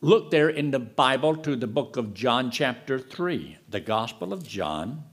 look 0.00 0.30
there 0.30 0.48
in 0.48 0.70
the 0.70 0.78
Bible 0.78 1.36
to 1.36 1.56
the 1.56 1.66
book 1.66 1.96
of 1.96 2.14
John, 2.14 2.50
chapter 2.50 2.98
3, 2.98 3.58
the 3.68 3.80
Gospel 3.80 4.32
of 4.32 4.46
John, 4.46 5.04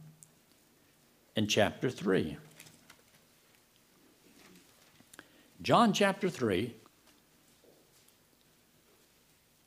in 1.35 1.47
chapter 1.47 1.89
3. 1.89 2.37
John 5.61 5.93
chapter 5.93 6.29
3. 6.29 6.73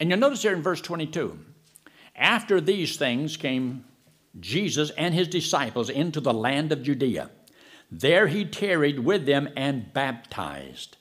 And 0.01 0.11
you'll 0.11 0.19
notice 0.19 0.43
there 0.43 0.55
in 0.55 0.63
verse 0.63 0.81
22 0.81 1.39
after 2.15 2.61
these 2.61 2.97
things 2.97 3.37
came 3.37 3.85
Jesus 4.39 4.91
and 4.91 5.15
his 5.15 5.29
disciples 5.29 5.91
into 5.91 6.21
the 6.21 6.33
land 6.33 6.71
of 6.71 6.83
Judea. 6.83 7.31
There 7.91 8.27
he 8.27 8.45
tarried 8.45 9.01
with 9.01 9.27
them 9.27 9.49
and 9.57 9.93
baptized. 9.93 10.99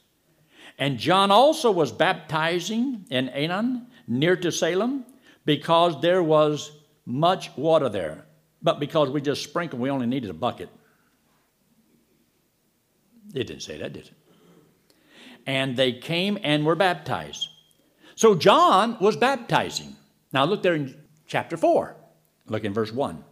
And 0.79 0.97
John 0.97 1.31
also 1.31 1.71
was 1.71 1.91
baptizing 1.91 3.05
in 3.09 3.29
Aenon, 3.29 3.87
near 4.07 4.35
to 4.37 4.51
Salem, 4.51 5.05
because 5.45 6.01
there 6.01 6.23
was 6.23 6.71
much 7.05 7.55
water 7.57 7.89
there. 7.89 8.25
But 8.61 8.79
because 8.79 9.09
we 9.09 9.21
just 9.21 9.43
sprinkled, 9.43 9.81
we 9.81 9.89
only 9.89 10.07
needed 10.07 10.29
a 10.29 10.33
bucket. 10.33 10.69
It 13.33 13.45
didn't 13.45 13.61
say 13.61 13.77
that, 13.77 13.93
did 13.93 14.07
it? 14.07 14.11
And 15.45 15.77
they 15.77 15.93
came 15.93 16.37
and 16.43 16.65
were 16.65 16.75
baptized. 16.75 17.47
So 18.15 18.35
John 18.35 18.97
was 18.99 19.15
baptizing. 19.15 19.95
Now 20.33 20.45
look 20.45 20.63
there 20.63 20.75
in 20.75 20.95
chapter 21.27 21.55
4. 21.55 21.95
Look 22.47 22.63
in 22.63 22.73
verse 22.73 22.91
1. 22.91 23.23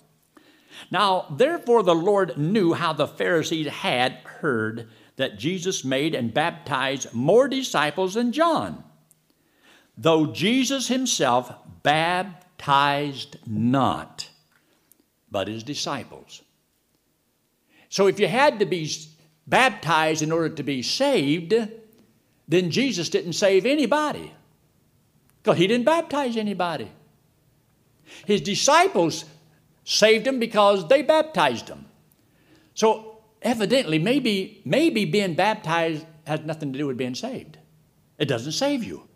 Now, 0.91 1.27
therefore, 1.31 1.83
the 1.83 1.95
Lord 1.95 2.37
knew 2.37 2.73
how 2.73 2.93
the 2.93 3.07
Pharisees 3.07 3.67
had 3.67 4.13
heard 4.25 4.89
that 5.15 5.39
Jesus 5.39 5.85
made 5.85 6.13
and 6.13 6.33
baptized 6.33 7.13
more 7.13 7.47
disciples 7.47 8.15
than 8.15 8.33
John, 8.33 8.83
though 9.97 10.27
Jesus 10.27 10.87
himself 10.87 11.51
baptized 11.83 13.37
not, 13.45 14.29
but 15.31 15.47
his 15.47 15.63
disciples. 15.63 16.41
So, 17.89 18.07
if 18.07 18.19
you 18.19 18.27
had 18.27 18.59
to 18.59 18.65
be 18.65 18.91
baptized 19.47 20.21
in 20.21 20.31
order 20.31 20.49
to 20.49 20.63
be 20.63 20.81
saved, 20.81 21.53
then 22.47 22.71
Jesus 22.71 23.09
didn't 23.09 23.33
save 23.33 23.65
anybody 23.65 24.33
because 25.41 25.57
he 25.57 25.67
didn't 25.67 25.85
baptize 25.85 26.37
anybody. 26.37 26.89
His 28.25 28.41
disciples 28.41 29.25
saved 29.83 30.27
him 30.27 30.39
because 30.39 30.87
they 30.87 31.03
baptized 31.03 31.69
him. 31.69 31.85
So 32.73 33.19
evidently, 33.41 33.99
maybe, 33.99 34.61
maybe 34.65 35.05
being 35.05 35.35
baptized 35.35 36.05
has 36.25 36.41
nothing 36.41 36.73
to 36.73 36.79
do 36.79 36.87
with 36.87 36.97
being 36.97 37.15
saved. 37.15 37.57
It 38.17 38.25
doesn't 38.25 38.53
save 38.53 38.83
you. 38.83 39.07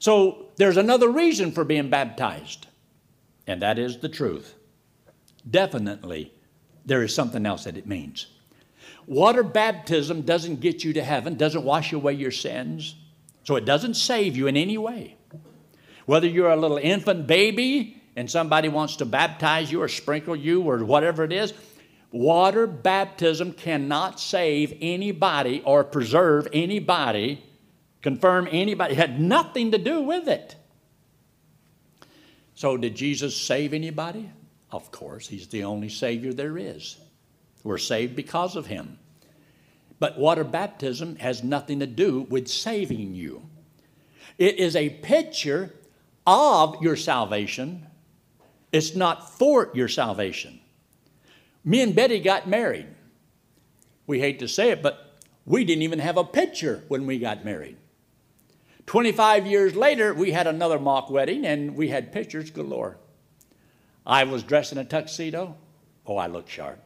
So 0.00 0.46
there's 0.56 0.78
another 0.78 1.10
reason 1.10 1.52
for 1.52 1.62
being 1.62 1.90
baptized, 1.90 2.66
and 3.46 3.60
that 3.62 3.78
is 3.78 3.98
the 3.98 4.08
truth. 4.08 4.54
Definitely, 5.48 6.32
there 6.86 7.02
is 7.02 7.14
something 7.14 7.44
else 7.44 7.64
that 7.64 7.76
it 7.76 7.86
means. 7.86 8.26
Water 9.06 9.42
baptism 9.42 10.22
doesn't 10.22 10.60
get 10.60 10.84
you 10.84 10.94
to 10.94 11.04
heaven, 11.04 11.34
doesn't 11.34 11.64
wash 11.64 11.92
away 11.92 12.14
your 12.14 12.30
sins, 12.30 12.94
so 13.44 13.56
it 13.56 13.66
doesn't 13.66 13.94
save 13.94 14.36
you 14.36 14.46
in 14.46 14.56
any 14.56 14.78
way. 14.78 15.16
Whether 16.06 16.28
you're 16.28 16.50
a 16.50 16.56
little 16.56 16.78
infant 16.78 17.26
baby 17.26 18.02
and 18.16 18.30
somebody 18.30 18.70
wants 18.70 18.96
to 18.96 19.04
baptize 19.04 19.70
you 19.70 19.82
or 19.82 19.88
sprinkle 19.88 20.34
you 20.34 20.62
or 20.62 20.82
whatever 20.82 21.24
it 21.24 21.32
is, 21.32 21.52
water 22.10 22.66
baptism 22.66 23.52
cannot 23.52 24.18
save 24.18 24.76
anybody 24.80 25.62
or 25.64 25.84
preserve 25.84 26.48
anybody, 26.54 27.44
confirm 28.02 28.48
anybody. 28.50 28.92
It 28.92 28.98
had 28.98 29.20
nothing 29.20 29.72
to 29.72 29.78
do 29.78 30.00
with 30.02 30.28
it. 30.28 30.56
So, 32.54 32.76
did 32.76 32.94
Jesus 32.94 33.36
save 33.36 33.72
anybody? 33.72 34.30
Of 34.70 34.90
course, 34.90 35.26
He's 35.26 35.48
the 35.48 35.64
only 35.64 35.88
Savior 35.88 36.32
there 36.32 36.58
is. 36.58 36.98
We're 37.64 37.78
saved 37.78 38.16
because 38.16 38.56
of 38.56 38.66
Him. 38.66 38.98
But 39.98 40.18
water 40.18 40.44
baptism 40.44 41.16
has 41.16 41.44
nothing 41.44 41.80
to 41.80 41.86
do 41.86 42.22
with 42.22 42.48
saving 42.48 43.14
you. 43.14 43.42
It 44.38 44.58
is 44.58 44.74
a 44.74 44.88
picture 44.88 45.74
of 46.26 46.82
your 46.82 46.96
salvation, 46.96 47.86
it's 48.72 48.94
not 48.94 49.36
for 49.38 49.70
your 49.74 49.88
salvation. 49.88 50.60
Me 51.64 51.82
and 51.82 51.94
Betty 51.94 52.20
got 52.20 52.48
married. 52.48 52.86
We 54.06 54.20
hate 54.20 54.38
to 54.38 54.48
say 54.48 54.70
it, 54.70 54.82
but 54.82 55.18
we 55.44 55.64
didn't 55.64 55.82
even 55.82 55.98
have 55.98 56.16
a 56.16 56.24
picture 56.24 56.84
when 56.88 57.06
we 57.06 57.18
got 57.18 57.44
married. 57.44 57.76
25 58.90 59.46
years 59.46 59.76
later, 59.76 60.12
we 60.12 60.32
had 60.32 60.48
another 60.48 60.76
mock 60.76 61.10
wedding 61.10 61.46
and 61.46 61.76
we 61.76 61.86
had 61.86 62.12
pictures 62.12 62.50
galore. 62.50 62.96
I 64.04 64.24
was 64.24 64.42
dressed 64.42 64.72
in 64.72 64.78
a 64.78 64.84
tuxedo. 64.84 65.56
Oh, 66.04 66.16
I 66.16 66.26
looked 66.26 66.48
sharp. 66.48 66.82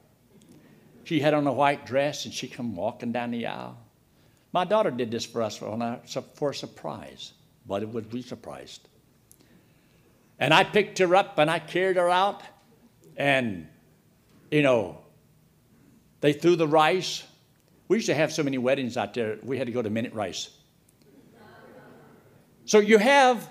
She 1.04 1.20
had 1.20 1.32
on 1.32 1.46
a 1.46 1.52
white 1.54 1.86
dress 1.86 2.26
and 2.26 2.34
she 2.34 2.46
come 2.46 2.76
walking 2.76 3.10
down 3.10 3.30
the 3.30 3.46
aisle. 3.46 3.78
My 4.52 4.66
daughter 4.66 4.90
did 4.90 5.10
this 5.10 5.24
for 5.24 5.40
us 5.40 5.56
for, 5.56 5.94
for 6.34 6.50
a 6.50 6.54
surprise, 6.54 7.32
but 7.66 7.82
it 7.82 7.90
was 7.90 8.04
we 8.12 8.20
surprised. 8.20 8.86
And 10.38 10.52
I 10.52 10.62
picked 10.62 10.98
her 10.98 11.16
up 11.16 11.38
and 11.38 11.50
I 11.50 11.58
carried 11.58 11.96
her 11.96 12.10
out. 12.10 12.42
And, 13.16 13.66
you 14.50 14.60
know, 14.60 14.98
they 16.20 16.34
threw 16.34 16.54
the 16.54 16.68
rice. 16.68 17.24
We 17.88 17.96
used 17.96 18.08
to 18.08 18.14
have 18.14 18.30
so 18.30 18.42
many 18.42 18.58
weddings 18.58 18.98
out 18.98 19.14
there, 19.14 19.38
we 19.42 19.56
had 19.56 19.68
to 19.68 19.72
go 19.72 19.80
to 19.80 19.88
minute 19.88 20.12
rice. 20.12 20.50
So 22.66 22.78
you 22.78 22.98
have 22.98 23.48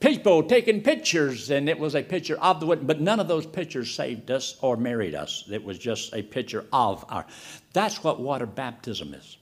people 0.00 0.42
taking 0.42 0.82
pictures, 0.82 1.50
and 1.50 1.68
it 1.68 1.78
was 1.78 1.94
a 1.94 2.02
picture 2.02 2.38
of 2.38 2.60
the 2.60 2.66
wedding, 2.66 2.86
but 2.86 3.00
none 3.00 3.20
of 3.20 3.26
those 3.26 3.46
pictures 3.46 3.90
saved 3.92 4.30
us 4.30 4.56
or 4.60 4.76
married 4.76 5.14
us. 5.14 5.44
It 5.50 5.64
was 5.64 5.78
just 5.78 6.14
a 6.14 6.22
picture 6.22 6.66
of 6.72 7.04
our. 7.08 7.26
That's 7.72 8.04
what 8.04 8.20
water 8.20 8.46
baptism 8.46 9.14
is. 9.14 9.38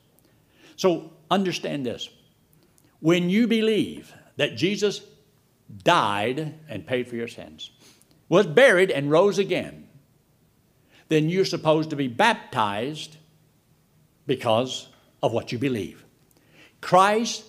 So 0.76 1.12
understand 1.30 1.84
this. 1.84 2.08
When 3.00 3.28
you 3.28 3.48
believe 3.48 4.14
that 4.36 4.56
Jesus 4.56 5.02
died 5.82 6.54
and 6.68 6.86
paid 6.86 7.08
for 7.08 7.16
your 7.16 7.28
sins, 7.28 7.70
was 8.28 8.46
buried 8.46 8.90
and 8.90 9.10
rose 9.10 9.38
again, 9.38 9.88
then 11.08 11.28
you're 11.28 11.44
supposed 11.44 11.90
to 11.90 11.96
be 11.96 12.08
baptized 12.08 13.16
because 14.26 14.88
of 15.22 15.32
what 15.32 15.52
you 15.52 15.58
believe. 15.58 16.04
Christ 16.80 17.44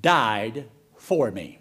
died 0.00 0.68
for 0.96 1.30
me. 1.30 1.58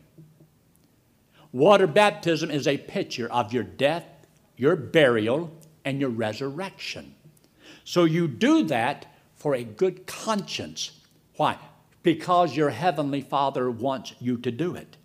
Water 1.51 1.87
baptism 1.87 2.49
is 2.49 2.67
a 2.67 2.77
picture 2.77 3.29
of 3.31 3.51
your 3.51 3.63
death, 3.63 4.05
your 4.55 4.75
burial, 4.75 5.51
and 5.83 5.99
your 5.99 6.09
resurrection. 6.09 7.15
So 7.83 8.05
you 8.05 8.27
do 8.27 8.63
that 8.63 9.05
for 9.35 9.55
a 9.55 9.63
good 9.63 10.05
conscience. 10.05 10.91
Why? 11.35 11.57
Because 12.03 12.55
your 12.55 12.69
heavenly 12.69 13.21
Father 13.21 13.69
wants 13.69 14.13
you 14.19 14.37
to 14.37 14.51
do 14.51 14.75
it. 14.75 14.97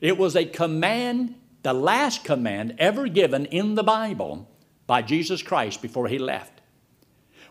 It 0.00 0.16
was 0.16 0.34
a 0.34 0.44
command, 0.44 1.34
the 1.62 1.72
last 1.72 2.24
command 2.24 2.76
ever 2.78 3.06
given 3.08 3.46
in 3.46 3.74
the 3.74 3.82
Bible 3.82 4.48
by 4.86 5.02
Jesus 5.02 5.42
Christ 5.42 5.82
before 5.82 6.08
he 6.08 6.18
left. 6.18 6.51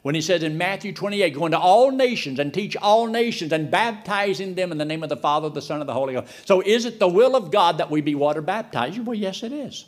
When 0.01 0.15
he 0.15 0.21
says 0.21 0.41
in 0.41 0.57
Matthew 0.57 0.93
28, 0.93 1.33
go 1.35 1.45
into 1.45 1.59
all 1.59 1.91
nations 1.91 2.39
and 2.39 2.53
teach 2.53 2.75
all 2.77 3.05
nations 3.05 3.51
and 3.51 3.69
baptizing 3.69 4.55
them 4.55 4.71
in 4.71 4.79
the 4.79 4.85
name 4.85 5.03
of 5.03 5.09
the 5.09 5.17
Father, 5.17 5.49
the 5.49 5.61
Son, 5.61 5.79
and 5.79 5.87
the 5.87 5.93
Holy 5.93 6.13
Ghost. 6.13 6.47
So 6.47 6.61
is 6.61 6.85
it 6.85 6.99
the 6.99 7.07
will 7.07 7.35
of 7.35 7.51
God 7.51 7.77
that 7.77 7.91
we 7.91 8.01
be 8.01 8.15
water 8.15 8.41
baptized? 8.41 8.97
Well, 9.05 9.13
yes, 9.13 9.43
it 9.43 9.51
is. 9.51 9.85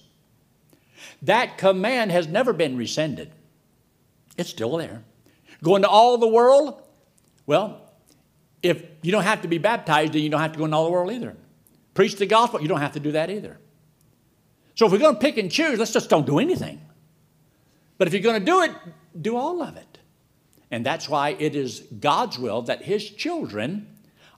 That 1.24 1.58
command 1.58 2.12
has 2.12 2.28
never 2.28 2.54
been 2.54 2.78
rescinded. 2.78 3.32
It's 4.38 4.50
still 4.50 4.78
there. 4.78 5.04
Go 5.64 5.76
into 5.76 5.90
all 5.90 6.18
the 6.18 6.28
world? 6.28 6.82
Well, 7.46 7.82
if 8.62 8.84
you 9.02 9.12
don't 9.12 9.24
have 9.24 9.42
to 9.42 9.48
be 9.48 9.58
baptized, 9.58 10.14
then 10.14 10.22
you 10.22 10.30
don't 10.30 10.42
have 10.42 10.54
to 10.54 10.60
go 10.60 10.66
into 10.66 10.78
all 10.78 10.86
the 10.86 10.92
world 10.92 11.12
either. 11.12 11.36
Preach 11.94 12.16
the 12.16 12.26
gospel, 12.26 12.62
you 12.62 12.68
don't 12.68 12.80
have 12.80 12.94
to 12.94 13.00
do 13.00 13.12
that 13.14 13.30
either. 13.30 13.60
So 14.76 14.86
if 14.86 14.92
we're 14.92 15.00
going 15.00 15.16
to 15.16 15.22
pick 15.22 15.38
and 15.38 15.52
choose, 15.52 15.78
let's 15.80 15.94
just 15.94 16.10
don't 16.10 16.26
do 16.26 16.40
anything. 16.40 16.82
But 17.98 18.08
if 18.08 18.14
you're 18.14 18.24
going 18.24 18.40
to 18.40 18.46
do 18.46 18.62
it, 18.62 18.72
do 19.22 19.38
all 19.38 19.62
of 19.62 19.78
it. 19.78 19.93
And 20.74 20.84
that's 20.84 21.08
why 21.08 21.36
it 21.38 21.56
is 21.56 21.82
God's 22.00 22.40
will 22.40 22.64
that 22.64 22.82
His 22.82 23.08
children 23.08 23.88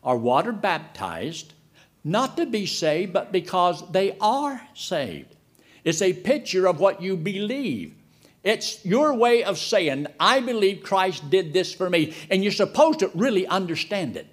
are 0.03 0.17
water 0.17 0.51
baptized, 0.51 1.53
not 2.03 2.35
to 2.35 2.45
be 2.45 2.65
saved, 2.65 3.13
but 3.13 3.31
because 3.31 3.89
they 3.91 4.17
are 4.19 4.61
saved. 4.73 5.33
It's 5.85 6.01
a 6.01 6.11
picture 6.11 6.67
of 6.67 6.81
what 6.81 7.01
you 7.01 7.15
believe. 7.15 7.95
It's 8.43 8.83
your 8.83 9.13
way 9.13 9.45
of 9.45 9.57
saying, 9.57 10.07
I 10.19 10.41
believe 10.41 10.83
Christ 10.83 11.29
did 11.29 11.53
this 11.53 11.73
for 11.73 11.89
me. 11.89 12.13
And 12.29 12.43
you're 12.43 12.51
supposed 12.51 12.99
to 12.99 13.09
really 13.15 13.47
understand 13.47 14.17
it. 14.17 14.27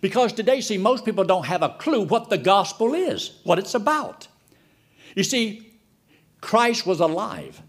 Because 0.00 0.32
today, 0.32 0.60
see, 0.60 0.78
most 0.78 1.04
people 1.04 1.24
don't 1.24 1.46
have 1.46 1.62
a 1.62 1.70
clue 1.80 2.02
what 2.02 2.30
the 2.30 2.38
gospel 2.38 2.94
is, 2.94 3.40
what 3.42 3.58
it's 3.58 3.74
about. 3.74 4.28
You 5.16 5.24
see, 5.24 5.72
Christ 6.40 6.86
was 6.86 7.00
alive, 7.00 7.60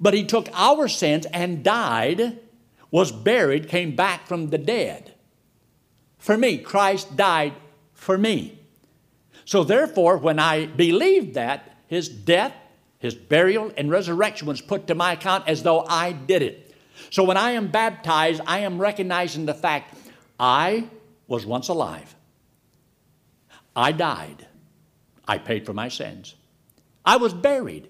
but 0.00 0.14
he 0.14 0.24
took 0.24 0.48
our 0.52 0.88
sins 0.88 1.26
and 1.26 1.62
died, 1.62 2.40
was 2.90 3.12
buried, 3.12 3.68
came 3.68 3.96
back 3.96 4.26
from 4.26 4.50
the 4.50 4.58
dead. 4.58 5.14
For 6.18 6.36
me, 6.36 6.58
Christ 6.58 7.16
died 7.16 7.54
for 7.92 8.16
me. 8.18 8.58
So 9.44 9.64
therefore, 9.64 10.18
when 10.18 10.38
I 10.38 10.66
believed 10.66 11.34
that, 11.34 11.76
his 11.86 12.08
death, 12.08 12.52
his 12.98 13.14
burial, 13.14 13.72
and 13.76 13.90
resurrection 13.90 14.48
was 14.48 14.60
put 14.60 14.86
to 14.88 14.94
my 14.94 15.12
account 15.12 15.46
as 15.46 15.62
though 15.62 15.84
I 15.86 16.12
did 16.12 16.42
it. 16.42 16.74
So 17.10 17.22
when 17.24 17.36
I 17.36 17.52
am 17.52 17.68
baptized, 17.68 18.40
I 18.46 18.60
am 18.60 18.80
recognizing 18.80 19.46
the 19.46 19.54
fact 19.54 19.94
I 20.38 20.88
was 21.28 21.46
once 21.46 21.68
alive. 21.68 22.14
I 23.74 23.92
died. 23.92 24.46
I 25.28 25.38
paid 25.38 25.66
for 25.66 25.72
my 25.72 25.88
sins. 25.88 26.34
I 27.04 27.16
was 27.16 27.34
buried, 27.34 27.88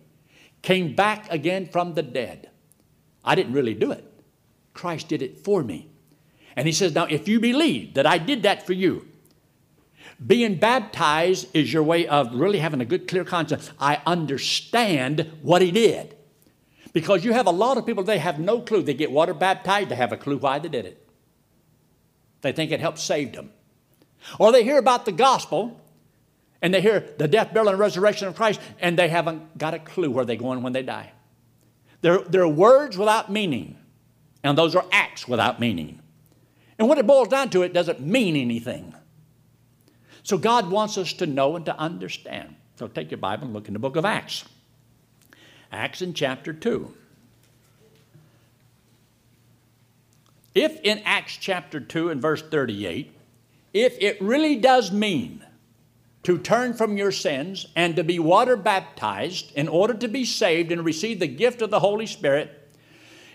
came 0.63 0.95
back 0.95 1.33
again 1.33 1.67
from 1.67 1.95
the 1.95 2.03
dead. 2.03 2.51
I 3.25 3.35
didn't 3.35 3.53
really 3.53 3.75
do 3.75 3.93
it. 3.93 4.05
Christ 4.77 5.09
did 5.09 5.23
it 5.23 5.39
for 5.39 5.63
me. 5.65 5.89
And 6.55 6.67
he 6.67 6.73
says, 6.73 6.95
Now, 6.95 7.07
if 7.07 7.27
you 7.27 7.41
believe 7.41 7.95
that 7.95 8.07
I 8.07 8.19
did 8.19 8.45
that 8.45 8.65
for 8.65 8.73
you, 8.73 9.07
being 10.25 10.57
baptized 10.57 11.49
is 11.53 11.73
your 11.73 11.83
way 11.83 12.07
of 12.07 12.35
really 12.35 12.59
having 12.59 12.81
a 12.81 12.85
good, 12.85 13.09
clear 13.09 13.25
conscience. 13.25 13.71
I 13.79 14.01
understand 14.07 15.31
what 15.43 15.61
he 15.61 15.71
did. 15.71 16.17
Because 16.93 17.25
you 17.25 17.35
have 17.35 17.47
a 17.47 17.51
lot 17.51 17.77
of 17.77 17.85
people, 17.85 18.05
they 18.05 18.19
have 18.19 18.39
no 18.39 18.61
clue. 18.61 18.83
They 18.83 18.95
get 18.95 19.11
water 19.11 19.35
baptized, 19.35 19.91
they 19.91 19.97
have 19.97 20.13
a 20.13 20.17
clue 20.17 20.39
why 20.39 20.59
they 20.59 20.69
did 20.69 20.87
it. 20.87 21.07
They 22.41 22.53
think 22.53 22.71
it 22.71 22.81
helped 22.81 22.99
save 22.99 23.33
them. 23.33 23.51
Or 24.39 24.53
they 24.53 24.65
hear 24.65 24.79
about 24.79 25.05
the 25.05 25.13
gospel 25.13 25.81
and 26.63 26.73
they 26.73 26.81
hear 26.81 27.01
the 27.19 27.29
death, 27.29 27.53
burial, 27.53 27.71
and 27.71 27.79
resurrection 27.79 28.29
of 28.29 28.35
Christ, 28.35 28.61
and 28.81 28.99
they 28.99 29.09
haven't 29.09 29.59
got 29.59 29.75
a 29.75 29.79
clue 29.79 30.11
where 30.11 30.25
they're 30.25 30.37
going 30.37 30.63
when 30.63 30.73
they 30.73 30.83
die. 30.83 31.13
They're, 32.01 32.21
they're 32.21 32.49
words 32.49 32.97
without 32.97 33.31
meaning, 33.31 33.77
and 34.49 34.57
those 34.57 34.75
are 34.75 34.85
acts 34.93 35.27
without 35.27 35.61
meaning. 35.61 36.01
And 36.79 36.89
when 36.89 36.99
it 36.99 37.07
boils 37.07 37.29
down 37.29 37.51
to 37.51 37.63
it, 37.63 37.73
doesn't 37.73 38.01
mean 38.01 38.37
anything. 38.37 38.95
So 40.23 40.37
God 40.37 40.71
wants 40.71 40.99
us 40.99 41.13
to 41.15 41.27
know 41.27 41.57
and 41.57 41.65
to 41.67 41.79
understand. 41.79 42.57
So 42.77 42.89
take 42.89 43.11
your 43.11 43.19
Bible 43.19 43.45
and 43.45 43.55
look 43.55 43.69
in 43.69 43.73
the 43.73 43.79
book 43.79 43.97
of 43.97 44.05
Acts. 44.05 44.45
Acts 45.73 46.03
in 46.03 46.15
chapter 46.15 46.53
2. 46.53 46.93
If 50.55 50.81
in 50.81 51.01
Acts 51.05 51.37
chapter 51.37 51.81
2 51.81 52.11
and 52.11 52.21
verse 52.21 52.43
38, 52.43 53.13
if 53.75 53.97
it 54.01 54.21
really 54.21 54.57
does 54.57 54.91
mean 54.91 55.45
to 56.23 56.39
turn 56.39 56.73
from 56.73 56.97
your 56.97 57.13
sins 57.13 57.67
and 57.77 57.95
to 57.95 58.03
be 58.03 58.19
water 58.19 58.57
baptized 58.57 59.53
in 59.53 59.69
order 59.69 59.95
to 59.95 60.09
be 60.09 60.25
saved 60.25 60.73
and 60.73 60.85
receive 60.85 61.21
the 61.21 61.27
gift 61.27 61.63
of 61.63 61.71
the 61.71 61.81
Holy 61.81 62.07
Spirit, 62.07 62.56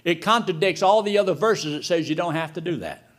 it 0.03 0.21
contradicts 0.21 0.81
all 0.81 1.03
the 1.03 1.17
other 1.17 1.33
verses 1.33 1.73
that 1.73 1.85
says 1.85 2.09
you 2.09 2.15
don't 2.15 2.35
have 2.35 2.53
to 2.53 2.61
do 2.61 2.77
that. 2.77 3.09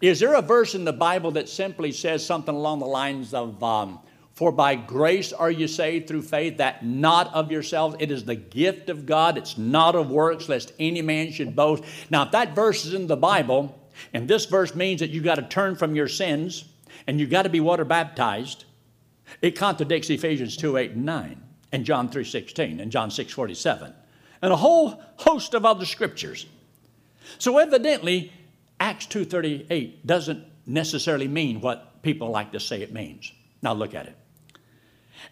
Is 0.00 0.18
there 0.18 0.34
a 0.34 0.42
verse 0.42 0.74
in 0.74 0.84
the 0.84 0.92
Bible 0.92 1.30
that 1.32 1.48
simply 1.48 1.92
says 1.92 2.26
something 2.26 2.54
along 2.54 2.80
the 2.80 2.86
lines 2.86 3.32
of, 3.32 3.62
um, 3.62 4.00
For 4.34 4.50
by 4.50 4.74
grace 4.74 5.32
are 5.32 5.50
you 5.50 5.68
saved 5.68 6.08
through 6.08 6.22
faith, 6.22 6.56
that 6.56 6.84
not 6.84 7.32
of 7.32 7.52
yourselves, 7.52 7.94
it 8.00 8.10
is 8.10 8.24
the 8.24 8.34
gift 8.34 8.90
of 8.90 9.06
God, 9.06 9.38
it's 9.38 9.56
not 9.56 9.94
of 9.94 10.10
works, 10.10 10.48
lest 10.48 10.72
any 10.80 11.02
man 11.02 11.30
should 11.30 11.54
boast. 11.54 11.84
Now, 12.10 12.24
if 12.24 12.32
that 12.32 12.56
verse 12.56 12.84
is 12.84 12.94
in 12.94 13.06
the 13.06 13.16
Bible, 13.16 13.78
and 14.12 14.26
this 14.26 14.46
verse 14.46 14.74
means 14.74 14.98
that 15.00 15.10
you've 15.10 15.22
got 15.22 15.36
to 15.36 15.42
turn 15.42 15.76
from 15.76 15.94
your 15.94 16.08
sins 16.08 16.64
and 17.06 17.20
you've 17.20 17.30
got 17.30 17.42
to 17.42 17.48
be 17.48 17.60
water 17.60 17.84
baptized, 17.84 18.64
it 19.40 19.52
contradicts 19.52 20.10
Ephesians 20.10 20.56
2 20.56 20.78
8 20.78 20.90
and 20.92 21.04
9, 21.04 21.42
and 21.70 21.84
John 21.84 22.08
3 22.08 22.24
16, 22.24 22.80
and 22.80 22.90
John 22.90 23.10
6 23.10 23.32
47, 23.32 23.94
and 24.42 24.52
a 24.52 24.56
whole 24.56 25.00
host 25.16 25.54
of 25.54 25.64
other 25.64 25.86
scriptures. 25.86 26.46
So, 27.38 27.58
evidently, 27.58 28.32
Acts 28.80 29.06
2.38 29.06 30.04
doesn't 30.04 30.44
necessarily 30.66 31.28
mean 31.28 31.60
what 31.60 32.02
people 32.02 32.30
like 32.30 32.52
to 32.52 32.60
say 32.60 32.82
it 32.82 32.92
means. 32.92 33.32
Now 33.62 33.72
look 33.72 33.94
at 33.94 34.06
it. 34.06 34.16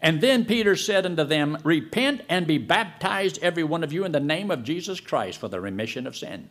And 0.00 0.20
then 0.20 0.44
Peter 0.44 0.76
said 0.76 1.04
unto 1.04 1.24
them, 1.24 1.58
Repent 1.64 2.22
and 2.28 2.46
be 2.46 2.58
baptized, 2.58 3.40
every 3.42 3.64
one 3.64 3.82
of 3.82 3.92
you, 3.92 4.04
in 4.04 4.12
the 4.12 4.20
name 4.20 4.50
of 4.50 4.62
Jesus 4.62 5.00
Christ 5.00 5.38
for 5.38 5.48
the 5.48 5.60
remission 5.60 6.06
of 6.06 6.16
sin. 6.16 6.48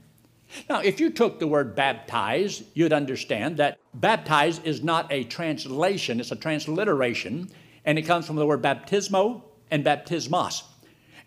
Now, 0.69 0.81
if 0.81 0.99
you 0.99 1.09
took 1.09 1.39
the 1.39 1.47
word 1.47 1.75
baptize, 1.75 2.63
you'd 2.73 2.91
understand 2.91 3.57
that 3.57 3.79
baptize 3.93 4.59
is 4.59 4.83
not 4.83 5.11
a 5.11 5.23
translation, 5.23 6.19
it's 6.19 6.31
a 6.31 6.35
transliteration, 6.35 7.49
and 7.85 7.97
it 7.99 8.03
comes 8.03 8.25
from 8.25 8.35
the 8.35 8.45
word 8.45 8.61
baptismo 8.61 9.43
and 9.71 9.85
baptismos. 9.85 10.63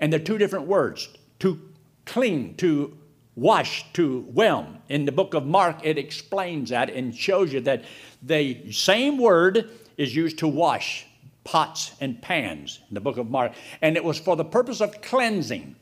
And 0.00 0.12
they're 0.12 0.20
two 0.20 0.38
different 0.38 0.66
words 0.66 1.08
to 1.42 1.60
clean, 2.06 2.54
to 2.54 2.96
wash 3.34 3.84
to 3.94 4.20
whelm. 4.32 4.78
In 4.88 5.04
the 5.04 5.10
book 5.10 5.34
of 5.34 5.44
Mark, 5.44 5.80
it 5.82 5.98
explains 5.98 6.70
that 6.70 6.88
and 6.88 7.12
shows 7.12 7.52
you 7.52 7.60
that 7.62 7.84
the 8.22 8.70
same 8.70 9.18
word 9.18 9.68
is 9.96 10.14
used 10.14 10.38
to 10.38 10.46
wash 10.46 11.04
pots 11.42 11.96
and 12.00 12.22
pans 12.22 12.78
in 12.88 12.94
the 12.94 13.00
book 13.00 13.16
of 13.16 13.28
Mark, 13.28 13.54
and 13.80 13.96
it 13.96 14.04
was 14.04 14.20
for 14.20 14.36
the 14.36 14.44
purpose 14.44 14.80
of 14.80 15.02
cleansing. 15.02 15.74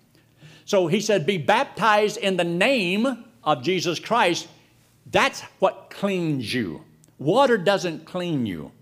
So 0.65 0.87
he 0.87 1.03
said, 1.03 1.27
Be 1.27 1.37
baptized 1.37 2.17
in 2.17 2.39
the 2.39 2.45
name 2.45 3.25
of 3.45 3.63
Jesus 3.63 3.99
Christ. 3.99 4.49
That's 5.11 5.43
what 5.59 5.91
cleans 5.91 6.55
you. 6.55 6.85
Water 7.19 7.59
doesn't 7.59 8.07
clean 8.07 8.47
you. 8.47 8.73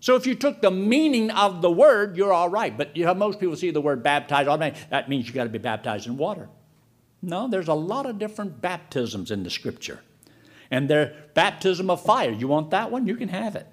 So 0.00 0.16
if 0.16 0.26
you 0.26 0.34
took 0.34 0.62
the 0.62 0.70
meaning 0.70 1.30
of 1.30 1.60
the 1.60 1.70
word, 1.70 2.16
you're 2.16 2.32
all 2.32 2.48
right. 2.48 2.76
But 2.76 2.96
you 2.96 3.04
know, 3.04 3.14
most 3.14 3.38
people 3.38 3.54
see 3.54 3.70
the 3.70 3.82
word 3.82 4.02
baptized, 4.02 4.48
that 4.90 5.08
means 5.08 5.28
you 5.28 5.34
got 5.34 5.44
to 5.44 5.50
be 5.50 5.58
baptized 5.58 6.06
in 6.06 6.16
water. 6.16 6.48
No, 7.22 7.48
there's 7.48 7.68
a 7.68 7.74
lot 7.74 8.06
of 8.06 8.18
different 8.18 8.62
baptisms 8.62 9.30
in 9.30 9.42
the 9.42 9.50
scripture. 9.50 10.00
And 10.70 10.88
they're 10.88 11.14
baptism 11.34 11.90
of 11.90 12.02
fire. 12.02 12.30
You 12.30 12.48
want 12.48 12.70
that 12.70 12.90
one? 12.90 13.06
You 13.06 13.16
can 13.16 13.28
have 13.28 13.56
it. 13.56 13.66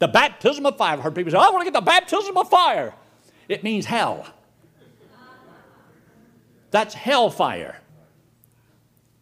The 0.00 0.08
baptism 0.08 0.66
of 0.66 0.76
fire. 0.76 0.94
I've 0.94 1.00
heard 1.00 1.14
people 1.14 1.30
say, 1.30 1.38
oh, 1.38 1.42
I 1.42 1.50
want 1.50 1.60
to 1.60 1.70
get 1.70 1.78
the 1.78 1.84
baptism 1.84 2.36
of 2.36 2.48
fire. 2.48 2.94
It 3.48 3.62
means 3.62 3.86
hell. 3.86 4.26
That's 6.70 6.94
hellfire. 6.94 7.80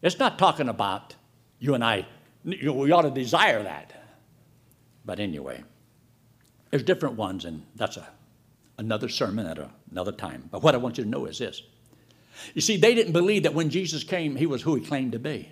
It's 0.02 0.18
not 0.18 0.38
talking 0.38 0.68
about 0.68 1.14
you 1.58 1.74
and 1.74 1.84
I, 1.84 2.06
we 2.44 2.92
ought 2.92 3.02
to 3.02 3.10
desire 3.10 3.62
that. 3.62 4.05
But 5.06 5.20
anyway, 5.20 5.62
there's 6.70 6.82
different 6.82 7.14
ones, 7.14 7.44
and 7.44 7.64
that's 7.76 7.96
a, 7.96 8.06
another 8.76 9.08
sermon 9.08 9.46
at 9.46 9.56
a, 9.56 9.70
another 9.90 10.12
time. 10.12 10.48
But 10.50 10.62
what 10.62 10.74
I 10.74 10.78
want 10.78 10.98
you 10.98 11.04
to 11.04 11.10
know 11.10 11.24
is 11.24 11.38
this 11.38 11.62
you 12.54 12.60
see, 12.60 12.76
they 12.76 12.94
didn't 12.94 13.12
believe 13.12 13.44
that 13.44 13.54
when 13.54 13.70
Jesus 13.70 14.04
came, 14.04 14.36
he 14.36 14.44
was 14.44 14.62
who 14.62 14.74
he 14.74 14.84
claimed 14.84 15.12
to 15.12 15.18
be. 15.18 15.50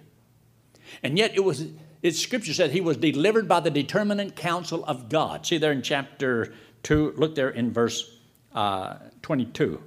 And 1.02 1.16
yet 1.16 1.34
it 1.34 1.42
was, 1.42 1.66
it's 2.02 2.18
scripture 2.18 2.52
said 2.52 2.70
he 2.70 2.80
was 2.80 2.96
delivered 2.98 3.48
by 3.48 3.60
the 3.60 3.70
determinate 3.70 4.36
counsel 4.36 4.84
of 4.84 5.08
God. 5.08 5.46
See 5.46 5.56
there 5.56 5.72
in 5.72 5.82
chapter 5.82 6.52
2, 6.82 7.14
look 7.16 7.34
there 7.34 7.48
in 7.48 7.72
verse 7.72 8.18
uh, 8.54 8.96
22. 9.22 9.82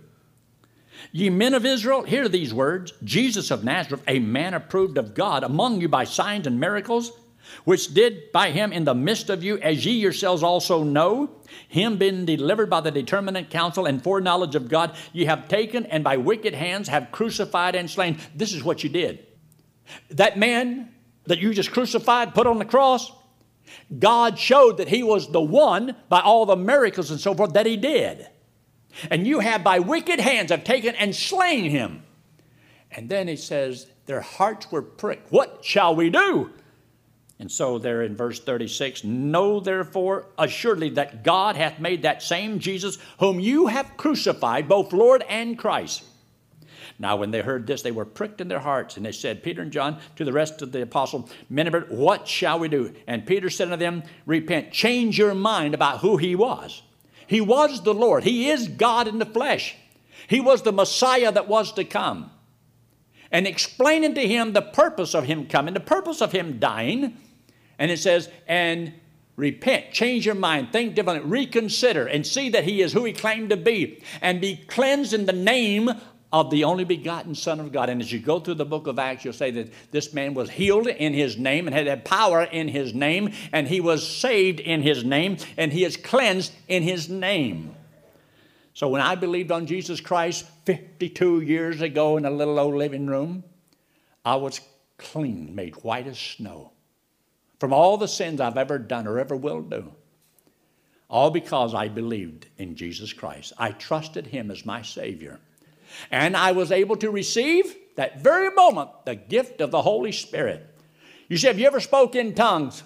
Ye 1.11 1.29
men 1.29 1.53
of 1.53 1.65
Israel, 1.65 2.01
hear 2.01 2.27
these 2.27 2.53
words 2.53 2.93
Jesus 3.03 3.51
of 3.51 3.63
Nazareth, 3.63 4.03
a 4.07 4.19
man 4.19 4.55
approved 4.55 4.97
of 4.97 5.13
God 5.13 5.43
among 5.43 5.79
you 5.81 5.87
by 5.87 6.03
signs 6.03 6.47
and 6.47 6.59
miracles 6.59 7.11
which 7.65 7.93
did 7.93 8.31
by 8.31 8.51
him 8.51 8.71
in 8.71 8.85
the 8.85 8.95
midst 8.95 9.29
of 9.29 9.43
you, 9.43 9.57
as 9.59 9.85
ye 9.85 9.93
yourselves 9.93 10.43
also 10.43 10.83
know, 10.83 11.29
him 11.67 11.97
being 11.97 12.25
delivered 12.25 12.69
by 12.69 12.81
the 12.81 12.91
determinate 12.91 13.49
counsel 13.49 13.85
and 13.85 14.03
foreknowledge 14.03 14.55
of 14.55 14.69
God, 14.69 14.95
ye 15.13 15.25
have 15.25 15.47
taken 15.47 15.85
and 15.85 16.03
by 16.03 16.17
wicked 16.17 16.53
hands 16.53 16.87
have 16.87 17.11
crucified 17.11 17.75
and 17.75 17.89
slain. 17.89 18.17
This 18.35 18.53
is 18.53 18.63
what 18.63 18.83
you 18.83 18.89
did. 18.89 19.25
That 20.09 20.37
man 20.37 20.93
that 21.25 21.39
you 21.39 21.53
just 21.53 21.71
crucified, 21.71 22.33
put 22.33 22.47
on 22.47 22.57
the 22.57 22.65
cross, 22.65 23.11
God 23.99 24.39
showed 24.39 24.77
that 24.77 24.87
he 24.87 25.03
was 25.03 25.31
the 25.31 25.41
one 25.41 25.95
by 26.09 26.21
all 26.21 26.45
the 26.45 26.55
miracles 26.55 27.11
and 27.11 27.19
so 27.19 27.35
forth 27.35 27.53
that 27.53 27.65
he 27.65 27.77
did. 27.77 28.27
And 29.11 29.27
you 29.27 29.39
have 29.39 29.63
by 29.63 29.79
wicked 29.79 30.19
hands 30.19 30.51
have 30.51 30.63
taken 30.63 30.95
and 30.95 31.15
slain 31.15 31.69
him. 31.69 32.03
And 32.91 33.09
then 33.09 33.27
he 33.27 33.35
says, 33.35 33.87
Their 34.05 34.21
hearts 34.21 34.71
were 34.71 34.81
pricked. 34.81 35.31
What 35.31 35.63
shall 35.63 35.95
we 35.95 36.09
do? 36.09 36.51
And 37.39 37.51
so, 37.51 37.77
there 37.77 38.01
in 38.01 38.15
verse 38.15 38.39
36, 38.39 39.03
know 39.03 39.59
therefore 39.59 40.25
assuredly 40.39 40.89
that 40.91 41.23
God 41.23 41.55
hath 41.55 41.79
made 41.79 42.01
that 42.01 42.23
same 42.23 42.57
Jesus, 42.57 42.97
whom 43.19 43.39
you 43.39 43.67
have 43.67 43.95
crucified, 43.95 44.67
both 44.67 44.91
Lord 44.91 45.23
and 45.29 45.57
Christ. 45.57 46.03
Now, 46.99 47.15
when 47.15 47.29
they 47.29 47.41
heard 47.41 47.67
this, 47.67 47.83
they 47.83 47.91
were 47.91 48.05
pricked 48.05 48.41
in 48.41 48.47
their 48.47 48.59
hearts, 48.59 48.97
and 48.97 49.05
they 49.05 49.11
said, 49.11 49.43
Peter 49.43 49.61
and 49.61 49.71
John, 49.71 49.99
to 50.15 50.25
the 50.25 50.33
rest 50.33 50.63
of 50.63 50.71
the 50.71 50.81
apostles, 50.81 51.29
Men 51.47 51.67
of 51.67 51.89
what 51.91 52.27
shall 52.27 52.57
we 52.57 52.69
do? 52.69 52.95
And 53.05 53.27
Peter 53.27 53.51
said 53.51 53.71
unto 53.71 53.77
them, 53.77 54.01
Repent, 54.25 54.71
change 54.71 55.19
your 55.19 55.35
mind 55.35 55.75
about 55.75 55.99
who 55.99 56.17
he 56.17 56.35
was. 56.35 56.81
He 57.27 57.41
was 57.41 57.83
the 57.83 57.93
Lord, 57.93 58.23
he 58.23 58.49
is 58.49 58.67
God 58.67 59.07
in 59.07 59.19
the 59.19 59.25
flesh. 59.25 59.75
He 60.27 60.41
was 60.41 60.63
the 60.63 60.73
Messiah 60.73 61.31
that 61.31 61.47
was 61.47 61.71
to 61.73 61.85
come. 61.85 62.31
And 63.31 63.45
explaining 63.45 64.15
to 64.15 64.27
him 64.27 64.53
the 64.53 64.61
purpose 64.61 65.13
of 65.13 65.25
him 65.25 65.47
coming, 65.47 65.73
the 65.73 65.79
purpose 65.79 66.21
of 66.21 66.31
him 66.31 66.59
dying, 66.59 67.17
and 67.79 67.91
it 67.91 67.99
says, 67.99 68.29
and 68.47 68.93
repent, 69.35 69.91
change 69.91 70.25
your 70.25 70.35
mind, 70.35 70.71
think 70.71 70.95
differently, 70.95 71.29
reconsider, 71.29 72.07
and 72.07 72.25
see 72.25 72.49
that 72.49 72.63
he 72.63 72.81
is 72.81 72.91
who 72.91 73.05
he 73.05 73.13
claimed 73.13 73.51
to 73.51 73.57
be, 73.57 74.01
and 74.21 74.41
be 74.41 74.57
cleansed 74.67 75.13
in 75.13 75.25
the 75.25 75.33
name 75.33 75.89
of 76.33 76.49
the 76.49 76.63
only 76.65 76.83
begotten 76.83 77.33
Son 77.33 77.59
of 77.59 77.71
God. 77.71 77.89
And 77.89 78.01
as 78.01 78.11
you 78.11 78.19
go 78.19 78.39
through 78.39 78.55
the 78.55 78.65
book 78.65 78.87
of 78.87 78.99
Acts, 78.99 79.23
you'll 79.23 79.33
say 79.33 79.51
that 79.51 79.71
this 79.91 80.13
man 80.13 80.33
was 80.33 80.49
healed 80.49 80.87
in 80.87 81.13
his 81.13 81.37
name 81.37 81.67
and 81.67 81.75
had 81.75 82.03
power 82.03 82.43
in 82.43 82.67
his 82.67 82.93
name, 82.93 83.31
and 83.53 83.67
he 83.67 83.79
was 83.79 84.05
saved 84.05 84.59
in 84.59 84.81
his 84.81 85.03
name, 85.03 85.37
and 85.55 85.71
he 85.71 85.85
is 85.85 85.95
cleansed 85.95 86.53
in 86.67 86.83
his 86.83 87.07
name. 87.07 87.75
So 88.73 88.89
when 88.89 89.01
I 89.01 89.15
believed 89.15 89.51
on 89.51 89.65
Jesus 89.65 90.01
Christ 90.01 90.45
52 90.65 91.41
years 91.41 91.81
ago 91.81 92.17
in 92.17 92.25
a 92.25 92.29
little 92.31 92.59
old 92.59 92.75
living 92.75 93.07
room, 93.07 93.43
I 94.25 94.35
was 94.35 94.59
clean, 94.97 95.55
made 95.55 95.75
white 95.75 96.07
as 96.07 96.19
snow 96.19 96.71
from 97.59 97.73
all 97.73 97.97
the 97.97 98.07
sins 98.07 98.39
I've 98.39 98.57
ever 98.57 98.77
done 98.77 99.07
or 99.07 99.19
ever 99.19 99.35
will 99.35 99.61
do. 99.61 99.91
All 101.09 101.31
because 101.31 101.73
I 101.73 101.87
believed 101.87 102.47
in 102.57 102.75
Jesus 102.75 103.13
Christ. 103.13 103.53
I 103.57 103.71
trusted 103.71 104.27
Him 104.27 104.51
as 104.51 104.65
my 104.65 104.81
Savior. 104.81 105.39
And 106.11 106.35
I 106.35 106.51
was 106.51 106.71
able 106.71 106.97
to 106.97 107.09
receive 107.09 107.75
that 107.95 108.21
very 108.21 108.51
moment 108.51 108.89
the 109.05 109.15
gift 109.15 109.61
of 109.61 109.71
the 109.71 109.81
Holy 109.81 110.11
Spirit. 110.11 110.75
You 111.29 111.37
say, 111.37 111.47
Have 111.47 111.59
you 111.59 111.67
ever 111.67 111.79
spoken 111.79 112.27
in 112.27 112.35
tongues? 112.35 112.83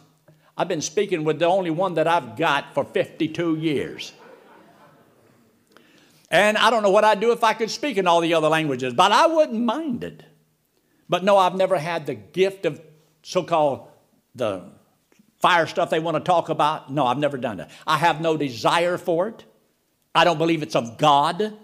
I've 0.58 0.68
been 0.68 0.82
speaking 0.82 1.24
with 1.24 1.40
the 1.40 1.46
only 1.46 1.72
one 1.72 1.96
that 1.96 2.08
I've 2.08 2.36
got 2.36 2.74
for 2.74 2.84
52 2.84 3.56
years. 3.56 4.14
And 6.30 6.58
I 6.58 6.70
don't 6.70 6.84
know 6.84 6.92
what 6.92 7.04
I'd 7.04 7.20
do 7.20 7.32
if 7.32 7.44
I 7.44 7.54
could 7.54 7.70
speak 7.70 7.98
in 7.98 8.08
all 8.08 8.22
the 8.22 8.34
other 8.34 8.48
languages, 8.48 8.94
but 8.94 9.12
I 9.12 9.28
wouldn't 9.28 9.62
mind 9.62 10.04
it. 10.04 10.24
But 11.10 11.26
no, 11.26 11.38
I've 11.38 11.56
never 11.56 11.78
had 11.78 12.06
the 12.06 12.16
gift 12.16 12.66
of 12.66 12.82
so 13.22 13.44
called 13.44 13.91
the 14.36 14.64
fire 15.40 15.68
stuff 15.68 15.90
they 15.90 16.00
want 16.00 16.18
to 16.18 16.22
talk 16.24 16.50
about. 16.50 16.92
No, 16.92 17.06
I've 17.06 17.18
never 17.18 17.38
done 17.38 17.58
that. 17.58 17.72
I 17.86 17.98
have 17.98 18.22
no 18.22 18.38
desire 18.38 18.98
for 18.98 19.28
it. 19.28 19.44
I 20.14 20.24
don't 20.24 20.38
believe 20.38 20.62
it's 20.62 20.76
of 20.76 20.98
God. 20.98 21.58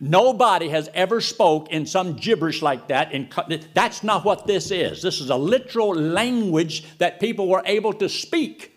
Nobody 0.00 0.68
has 0.68 0.90
ever 0.94 1.20
spoke 1.20 1.68
in 1.70 1.86
some 1.86 2.14
gibberish 2.14 2.60
like 2.62 2.88
that. 2.88 3.12
In, 3.12 3.28
that's 3.74 4.02
not 4.02 4.24
what 4.24 4.46
this 4.46 4.70
is. 4.70 5.02
This 5.02 5.20
is 5.20 5.30
a 5.30 5.36
literal 5.36 5.94
language 5.94 6.98
that 6.98 7.20
people 7.20 7.48
were 7.48 7.62
able 7.64 7.92
to 7.94 8.08
speak. 8.08 8.72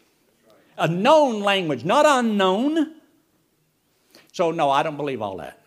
A 0.77 0.87
known 0.87 1.41
language, 1.41 1.83
not 1.83 2.05
unknown. 2.07 2.95
So, 4.31 4.51
no, 4.51 4.69
I 4.69 4.83
don't 4.83 4.97
believe 4.97 5.21
all 5.21 5.37
that. 5.37 5.58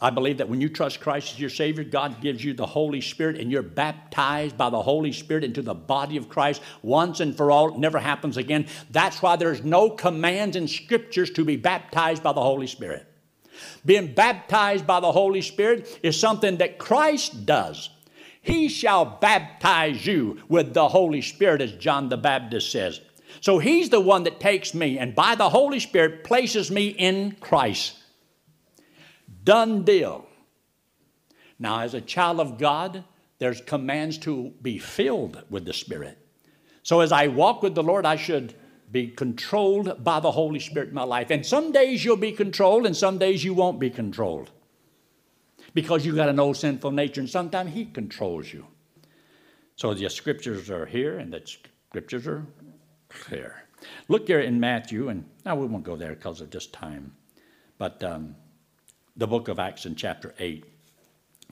I 0.00 0.10
believe 0.10 0.38
that 0.38 0.48
when 0.48 0.60
you 0.60 0.70
trust 0.70 1.00
Christ 1.00 1.34
as 1.34 1.40
your 1.40 1.50
Savior, 1.50 1.84
God 1.84 2.20
gives 2.22 2.42
you 2.42 2.54
the 2.54 2.66
Holy 2.66 3.02
Spirit 3.02 3.38
and 3.38 3.52
you're 3.52 3.62
baptized 3.62 4.56
by 4.56 4.70
the 4.70 4.80
Holy 4.80 5.12
Spirit 5.12 5.44
into 5.44 5.60
the 5.60 5.74
body 5.74 6.16
of 6.16 6.28
Christ 6.28 6.62
once 6.82 7.20
and 7.20 7.36
for 7.36 7.50
all. 7.50 7.74
It 7.74 7.78
never 7.78 7.98
happens 7.98 8.38
again. 8.38 8.66
That's 8.90 9.20
why 9.20 9.36
there's 9.36 9.62
no 9.62 9.90
commands 9.90 10.56
in 10.56 10.68
Scriptures 10.68 11.30
to 11.32 11.44
be 11.44 11.56
baptized 11.56 12.22
by 12.22 12.32
the 12.32 12.40
Holy 12.40 12.66
Spirit. 12.66 13.06
Being 13.84 14.14
baptized 14.14 14.86
by 14.86 15.00
the 15.00 15.12
Holy 15.12 15.42
Spirit 15.42 16.00
is 16.02 16.18
something 16.18 16.56
that 16.58 16.78
Christ 16.78 17.44
does. 17.44 17.90
He 18.40 18.68
shall 18.68 19.04
baptize 19.04 20.06
you 20.06 20.40
with 20.48 20.72
the 20.72 20.88
Holy 20.88 21.20
Spirit, 21.20 21.60
as 21.60 21.72
John 21.72 22.08
the 22.08 22.16
Baptist 22.16 22.72
says. 22.72 23.00
So 23.42 23.58
he's 23.58 23.90
the 23.90 24.00
one 24.00 24.24
that 24.24 24.40
takes 24.40 24.74
me 24.74 24.98
and 24.98 25.14
by 25.14 25.34
the 25.34 25.50
Holy 25.50 25.78
Spirit 25.78 26.24
places 26.24 26.70
me 26.70 26.88
in 26.88 27.32
Christ. 27.40 27.96
Done 29.44 29.84
deal. 29.84 30.26
Now, 31.58 31.80
as 31.80 31.94
a 31.94 32.00
child 32.00 32.40
of 32.40 32.58
God, 32.58 33.04
there's 33.38 33.60
commands 33.60 34.18
to 34.18 34.52
be 34.62 34.78
filled 34.78 35.42
with 35.50 35.64
the 35.64 35.72
Spirit. 35.72 36.18
So 36.82 37.00
as 37.00 37.12
I 37.12 37.28
walk 37.28 37.62
with 37.62 37.74
the 37.74 37.82
Lord, 37.82 38.06
I 38.06 38.16
should 38.16 38.54
be 38.90 39.08
controlled 39.08 40.02
by 40.02 40.20
the 40.20 40.30
Holy 40.30 40.58
Spirit 40.58 40.88
in 40.88 40.94
my 40.94 41.04
life. 41.04 41.30
And 41.30 41.44
some 41.44 41.72
days 41.72 42.04
you'll 42.04 42.16
be 42.16 42.32
controlled, 42.32 42.86
and 42.86 42.96
some 42.96 43.18
days 43.18 43.44
you 43.44 43.54
won't 43.54 43.78
be 43.78 43.90
controlled. 43.90 44.50
Because 45.74 46.04
you 46.04 46.14
got 46.14 46.28
an 46.28 46.40
old 46.40 46.56
sinful 46.56 46.90
nature, 46.90 47.20
and 47.20 47.30
sometimes 47.30 47.72
He 47.72 47.84
controls 47.84 48.52
you. 48.52 48.66
So 49.76 49.94
the 49.94 50.08
scriptures 50.10 50.70
are 50.70 50.86
here, 50.86 51.18
and 51.18 51.32
the 51.32 51.42
scriptures 51.88 52.26
are 52.26 52.46
clear. 53.08 53.64
Look 54.08 54.26
here 54.26 54.40
in 54.40 54.58
Matthew, 54.60 55.08
and 55.08 55.24
now 55.44 55.56
we 55.56 55.66
won't 55.66 55.84
go 55.84 55.96
there 55.96 56.14
because 56.14 56.40
of 56.40 56.50
just 56.50 56.72
time. 56.72 57.12
But 57.78 58.02
um, 58.02 58.34
the 59.20 59.26
book 59.26 59.48
of 59.48 59.58
Acts 59.58 59.84
in 59.84 59.94
chapter 59.96 60.34
8. 60.38 60.64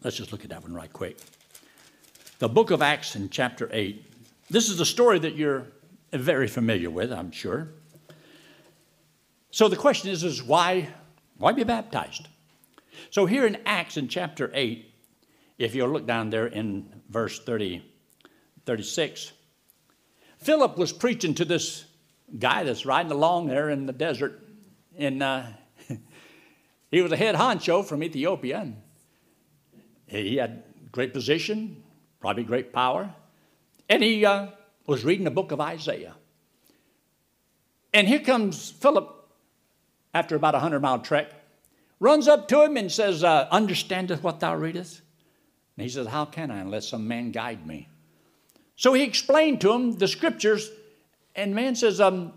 Let's 0.02 0.16
just 0.16 0.32
look 0.32 0.42
at 0.42 0.48
that 0.48 0.62
one 0.62 0.72
right 0.72 0.90
quick. 0.90 1.18
The 2.38 2.48
book 2.48 2.70
of 2.70 2.80
Acts 2.80 3.14
in 3.14 3.28
chapter 3.28 3.68
8. 3.70 4.10
This 4.48 4.70
is 4.70 4.80
a 4.80 4.86
story 4.86 5.18
that 5.18 5.36
you're 5.36 5.66
very 6.10 6.48
familiar 6.48 6.88
with, 6.88 7.12
I'm 7.12 7.30
sure. 7.30 7.68
So 9.50 9.68
the 9.68 9.76
question 9.76 10.10
is, 10.10 10.24
is 10.24 10.42
why, 10.42 10.88
why 11.36 11.52
be 11.52 11.62
baptized? 11.62 12.28
So 13.10 13.26
here 13.26 13.44
in 13.44 13.58
Acts 13.66 13.98
in 13.98 14.08
chapter 14.08 14.50
8, 14.54 14.90
if 15.58 15.74
you'll 15.74 15.90
look 15.90 16.06
down 16.06 16.30
there 16.30 16.46
in 16.46 17.02
verse 17.10 17.38
30, 17.38 17.84
36, 18.64 19.32
Philip 20.38 20.78
was 20.78 20.90
preaching 20.90 21.34
to 21.34 21.44
this 21.44 21.84
guy 22.38 22.64
that's 22.64 22.86
riding 22.86 23.12
along 23.12 23.48
there 23.48 23.68
in 23.68 23.84
the 23.84 23.92
desert 23.92 24.42
in, 24.96 25.20
uh, 25.20 25.52
he 26.90 27.02
was 27.02 27.12
a 27.12 27.16
head 27.16 27.34
honcho 27.34 27.84
from 27.84 28.02
Ethiopia. 28.02 28.60
And 28.60 28.76
he 30.08 30.36
had 30.36 30.62
great 30.90 31.12
position, 31.12 31.82
probably 32.20 32.44
great 32.44 32.72
power. 32.72 33.14
And 33.88 34.02
he 34.02 34.24
uh, 34.24 34.48
was 34.86 35.04
reading 35.04 35.24
the 35.24 35.30
book 35.30 35.52
of 35.52 35.60
Isaiah. 35.60 36.14
And 37.92 38.06
here 38.06 38.20
comes 38.20 38.70
Philip, 38.70 39.14
after 40.14 40.36
about 40.36 40.54
a 40.54 40.58
hundred 40.58 40.80
mile 40.80 41.00
trek, 41.00 41.32
runs 42.00 42.28
up 42.28 42.48
to 42.48 42.62
him 42.62 42.76
and 42.76 42.90
says, 42.90 43.24
uh, 43.24 43.48
Understandeth 43.50 44.22
what 44.22 44.40
thou 44.40 44.54
readest? 44.54 45.02
And 45.76 45.84
he 45.84 45.88
says, 45.88 46.06
How 46.06 46.24
can 46.24 46.50
I 46.50 46.58
unless 46.58 46.88
some 46.88 47.08
man 47.08 47.32
guide 47.32 47.66
me? 47.66 47.88
So 48.76 48.92
he 48.92 49.02
explained 49.02 49.60
to 49.62 49.72
him 49.72 49.92
the 49.92 50.06
scriptures, 50.06 50.70
and 51.34 51.54
man 51.54 51.74
says, 51.74 52.00
um, 52.00 52.32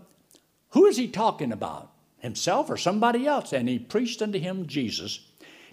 Who 0.70 0.86
is 0.86 0.96
he 0.96 1.08
talking 1.08 1.52
about? 1.52 1.91
Himself 2.22 2.70
or 2.70 2.76
somebody 2.76 3.26
else. 3.26 3.52
And 3.52 3.68
he 3.68 3.78
preached 3.78 4.22
unto 4.22 4.38
him 4.38 4.66
Jesus, 4.66 5.20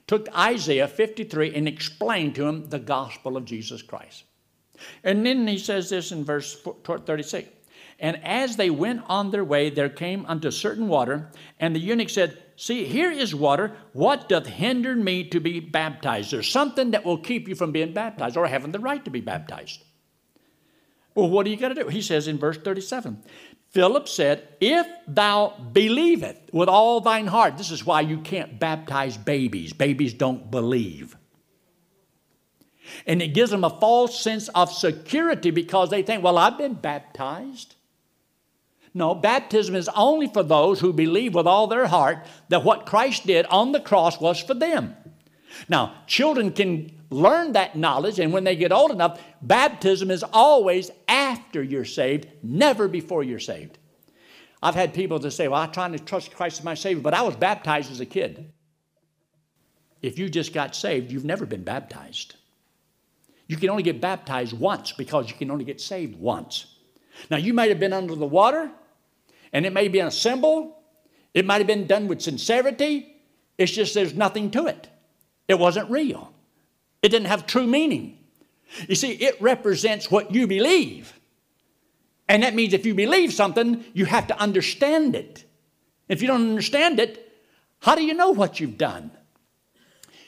took 0.07 0.27
Isaiah 0.35 0.87
53 0.87 1.55
and 1.55 1.67
explained 1.67 2.35
to 2.35 2.47
him 2.47 2.69
the 2.69 2.79
gospel 2.79 3.37
of 3.37 3.45
Jesus 3.45 3.81
Christ. 3.81 4.23
And 5.03 5.25
then 5.25 5.47
he 5.47 5.57
says 5.57 5.89
this 5.89 6.11
in 6.11 6.25
verse 6.25 6.57
36 6.83 7.49
And 7.99 8.19
as 8.23 8.55
they 8.55 8.69
went 8.69 9.03
on 9.07 9.31
their 9.31 9.43
way, 9.43 9.69
there 9.69 9.89
came 9.89 10.25
unto 10.25 10.51
certain 10.51 10.87
water, 10.87 11.31
and 11.59 11.75
the 11.75 11.79
eunuch 11.79 12.09
said, 12.09 12.41
See, 12.55 12.85
here 12.85 13.11
is 13.11 13.33
water. 13.33 13.77
What 13.93 14.27
doth 14.27 14.45
hinder 14.45 14.93
me 14.95 15.23
to 15.29 15.39
be 15.39 15.61
baptized? 15.61 16.31
There's 16.31 16.51
something 16.51 16.91
that 16.91 17.05
will 17.05 17.17
keep 17.17 17.47
you 17.47 17.55
from 17.55 17.71
being 17.71 17.93
baptized 17.93 18.35
or 18.35 18.47
having 18.47 18.73
the 18.73 18.79
right 18.79 19.03
to 19.05 19.11
be 19.11 19.21
baptized. 19.21 19.83
Well, 21.19 21.29
what 21.29 21.45
are 21.45 21.49
you 21.49 21.57
going 21.57 21.75
to 21.75 21.83
do? 21.83 21.89
He 21.89 22.01
says 22.01 22.27
in 22.27 22.37
verse 22.37 22.57
37 22.57 23.21
Philip 23.71 24.07
said, 24.07 24.47
If 24.59 24.87
thou 25.07 25.53
believeth 25.73 26.39
with 26.51 26.69
all 26.69 27.01
thine 27.01 27.27
heart, 27.27 27.57
this 27.57 27.71
is 27.71 27.85
why 27.85 28.01
you 28.01 28.19
can't 28.19 28.59
baptize 28.59 29.17
babies. 29.17 29.73
Babies 29.73 30.13
don't 30.13 30.49
believe. 30.49 31.15
And 33.05 33.21
it 33.21 33.35
gives 33.35 33.51
them 33.51 33.63
a 33.63 33.69
false 33.69 34.19
sense 34.19 34.47
of 34.49 34.71
security 34.71 35.51
because 35.51 35.91
they 35.91 36.01
think, 36.01 36.23
well, 36.23 36.39
I've 36.39 36.57
been 36.57 36.73
baptized. 36.73 37.75
No, 38.95 39.13
baptism 39.13 39.75
is 39.75 39.89
only 39.89 40.27
for 40.27 40.41
those 40.41 40.79
who 40.79 40.91
believe 40.91 41.35
with 41.35 41.45
all 41.45 41.67
their 41.67 41.85
heart 41.85 42.25
that 42.47 42.63
what 42.63 42.87
Christ 42.87 43.27
did 43.27 43.45
on 43.47 43.71
the 43.71 43.79
cross 43.79 44.19
was 44.19 44.39
for 44.39 44.55
them. 44.55 44.95
Now, 45.67 45.93
children 46.07 46.51
can 46.51 46.98
learn 47.09 47.53
that 47.53 47.75
knowledge, 47.75 48.19
and 48.19 48.31
when 48.31 48.43
they 48.43 48.55
get 48.55 48.71
old 48.71 48.91
enough, 48.91 49.21
baptism 49.41 50.11
is 50.11 50.23
always 50.23 50.91
after 51.07 51.63
you're 51.63 51.85
saved, 51.85 52.27
never 52.43 52.87
before 52.87 53.23
you're 53.23 53.39
saved. 53.39 53.77
I've 54.61 54.75
had 54.75 54.93
people 54.93 55.19
that 55.19 55.31
say, 55.31 55.47
Well, 55.47 55.61
I'm 55.61 55.71
trying 55.71 55.93
to 55.93 55.99
trust 55.99 56.35
Christ 56.35 56.59
as 56.59 56.65
my 56.65 56.73
Savior, 56.73 57.01
but 57.01 57.13
I 57.13 57.21
was 57.21 57.35
baptized 57.35 57.91
as 57.91 57.99
a 57.99 58.05
kid. 58.05 58.51
If 60.01 60.19
you 60.19 60.29
just 60.29 60.53
got 60.53 60.75
saved, 60.75 61.11
you've 61.11 61.25
never 61.25 61.45
been 61.45 61.63
baptized. 61.63 62.35
You 63.47 63.57
can 63.57 63.69
only 63.69 63.83
get 63.83 63.99
baptized 63.99 64.53
once 64.53 64.91
because 64.91 65.29
you 65.29 65.35
can 65.35 65.49
only 65.49 65.65
get 65.65 65.81
saved 65.81 66.19
once. 66.19 66.75
Now, 67.29 67.37
you 67.37 67.53
might 67.53 67.69
have 67.69 67.79
been 67.79 67.93
under 67.93 68.15
the 68.15 68.25
water, 68.25 68.71
and 69.51 69.65
it 69.65 69.73
may 69.73 69.87
be 69.87 69.99
a 69.99 70.11
symbol, 70.11 70.79
it 71.33 71.45
might 71.45 71.57
have 71.57 71.67
been 71.67 71.87
done 71.87 72.07
with 72.07 72.21
sincerity. 72.21 73.15
It's 73.57 73.71
just 73.71 73.93
there's 73.93 74.13
nothing 74.13 74.51
to 74.51 74.67
it. 74.67 74.87
It 75.47 75.59
wasn't 75.59 75.89
real. 75.89 76.33
It 77.01 77.09
didn't 77.09 77.27
have 77.27 77.47
true 77.47 77.67
meaning. 77.67 78.17
You 78.87 78.95
see, 78.95 79.11
it 79.11 79.41
represents 79.41 80.11
what 80.11 80.33
you 80.33 80.47
believe. 80.47 81.19
And 82.27 82.43
that 82.43 82.53
means 82.53 82.73
if 82.73 82.85
you 82.85 82.93
believe 82.93 83.33
something, 83.33 83.83
you 83.93 84.05
have 84.05 84.27
to 84.27 84.39
understand 84.39 85.15
it. 85.15 85.45
If 86.07 86.21
you 86.21 86.27
don't 86.27 86.49
understand 86.49 86.99
it, 86.99 87.33
how 87.79 87.95
do 87.95 88.03
you 88.03 88.13
know 88.13 88.31
what 88.31 88.59
you've 88.59 88.77
done? 88.77 89.11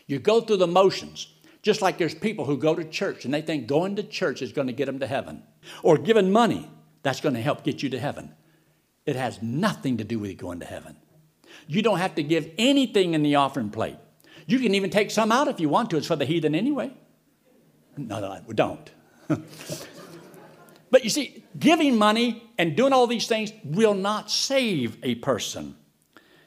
You 0.08 0.20
go 0.20 0.42
through 0.42 0.58
the 0.58 0.68
motions. 0.68 1.28
Just 1.62 1.82
like 1.82 1.98
there's 1.98 2.16
people 2.16 2.46
who 2.46 2.58
go 2.58 2.74
to 2.74 2.84
church 2.84 3.26
and 3.26 3.34
they 3.34 3.42
think 3.42 3.68
going 3.68 3.96
to 3.98 4.04
church 4.04 4.42
is 4.42 4.52
going 4.52 4.68
to 4.68 4.74
get 4.74 4.88
them 4.88 5.00
to 5.00 5.08
heaven, 5.08 5.44
or 5.84 5.98
giving 5.98 6.32
money 6.32 6.68
that's 7.04 7.22
going 7.22 7.36
to 7.36 7.42
help 7.42 7.64
get 7.64 7.84
you 7.84 7.90
to 7.90 8.00
heaven. 8.00 8.34
It 9.06 9.16
has 9.16 9.42
nothing 9.42 9.98
to 9.98 10.04
do 10.04 10.18
with 10.18 10.38
going 10.38 10.60
to 10.62 10.66
heaven. 10.66 10.96
You 11.68 11.84
don't 11.84 12.00
have 12.00 12.16
to 12.16 12.24
give 12.24 12.50
anything 12.58 13.14
in 13.14 13.22
the 13.22 13.36
offering 13.36 13.70
plate. 13.70 13.98
You 14.48 14.60
can 14.60 14.76
even 14.76 14.90
take 14.90 15.12
some 15.12 15.32
out 15.32 15.48
if 15.48 15.60
you 15.60 15.70
want 15.70 15.90
to. 15.92 15.98
It's 15.98 16.08
for 16.08 16.16
the 16.16 16.26
heathen 16.26 16.56
anyway. 16.56 16.92
No, 17.98 18.20
no, 18.20 18.40
we 18.46 18.54
don't. 18.54 18.90
but 20.92 21.04
you 21.04 21.10
see, 21.10 21.44
giving 21.58 21.98
money 21.98 22.44
and 22.58 22.76
doing 22.76 22.94
all 22.94 23.08
these 23.08 23.28
things 23.28 23.52
will 23.64 23.94
not 23.94 24.32
save 24.32 24.98
a 25.04 25.16
person. 25.16 25.76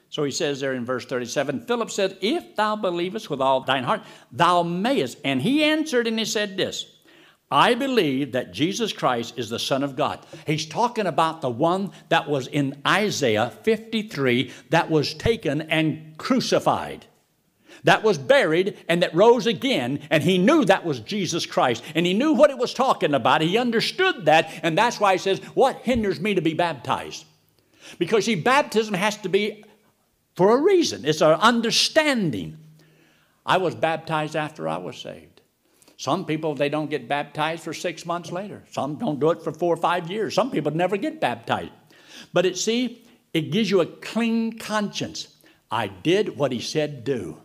So 0.09 0.23
he 0.23 0.31
says 0.31 0.61
there 0.61 0.75
in 0.75 0.85
verse 0.85 1.05
37 1.07 1.67
Philip 1.67 1.91
said, 1.91 2.19
If 2.21 2.57
thou 2.57 2.77
believest 2.77 3.31
with 3.31 3.41
all 3.41 3.61
thine 3.63 3.85
heart, 3.85 4.03
thou 4.31 4.63
mayest. 4.63 5.19
And 5.25 5.43
he 5.43 5.65
answered 5.65 6.07
and 6.07 6.19
he 6.19 6.25
said 6.25 6.57
this 6.57 6.87
I 7.51 7.75
believe 7.75 8.33
that 8.33 8.53
Jesus 8.53 8.93
Christ 8.93 9.39
is 9.39 9.49
the 9.49 9.59
Son 9.59 9.83
of 9.83 9.97
God. 9.97 10.25
He's 10.47 10.67
talking 10.67 11.07
about 11.07 11.41
the 11.41 11.51
one 11.51 11.93
that 12.09 12.29
was 12.29 12.47
in 12.47 12.81
Isaiah 12.87 13.51
53 13.63 14.51
that 14.71 14.91
was 14.91 15.15
taken 15.15 15.63
and 15.63 16.17
crucified 16.17 17.07
that 17.85 18.03
was 18.03 18.19
buried 18.19 18.79
and 18.89 19.03
that 19.03 19.15
rose 19.15 19.47
again, 19.47 20.01
and 20.11 20.23
he 20.23 20.39
knew 20.39 20.65
that 20.65 20.85
was 20.85 21.01
Jesus 21.01 21.47
Christ, 21.47 21.85
and 21.95 22.05
he 22.05 22.15
knew 22.15 22.33
what 22.33 22.51
it 22.51 22.59
was 22.59 22.75
talking 22.75 23.15
about. 23.15 23.41
He 23.41 23.57
understood 23.57 24.27
that, 24.27 24.51
and 24.63 24.77
that's 24.77 24.99
why 24.99 25.13
he 25.13 25.19
says, 25.19 25.39
What 25.55 25.77
hinders 25.83 26.21
me 26.21 26.35
to 26.35 26.41
be 26.41 26.55
baptized? 26.55 27.25
Because 27.99 28.25
see, 28.25 28.35
baptism 28.35 28.95
has 28.95 29.17
to 29.19 29.29
be 29.29 29.65
for 30.35 30.57
a 30.57 30.61
reason, 30.61 31.05
it's 31.05 31.23
our 31.23 31.35
understanding. 31.35 32.59
I 33.47 33.59
was 33.59 33.75
baptized 33.75 34.37
after 34.37 34.69
I 34.69 34.79
was 34.79 34.97
saved. 34.97 35.43
Some 35.97 36.25
people, 36.25 36.55
they 36.55 36.69
don't 36.69 36.91
get 36.91 37.09
baptized 37.09 37.63
for 37.63 37.73
six 37.73 38.05
months 38.05 38.33
later. 38.33 38.65
Some 38.71 38.97
don't 38.97 39.21
do 39.21 39.31
it 39.31 39.43
for 39.43 39.53
four 39.53 39.75
or 39.75 39.77
five 39.77 40.11
years. 40.11 40.35
Some 40.35 40.51
people 40.51 40.73
never 40.73 40.97
get 40.97 41.21
baptized. 41.21 41.71
But 42.33 42.47
it, 42.47 42.57
see, 42.57 43.07
it 43.33 43.53
gives 43.53 43.71
you 43.71 43.81
a 43.81 43.87
clean 43.87 44.59
conscience. 44.59 45.29
I 45.71 45.87
did 45.89 46.37
what 46.37 46.53
he 46.53 46.61
said 46.61 47.05
do. 47.05 47.39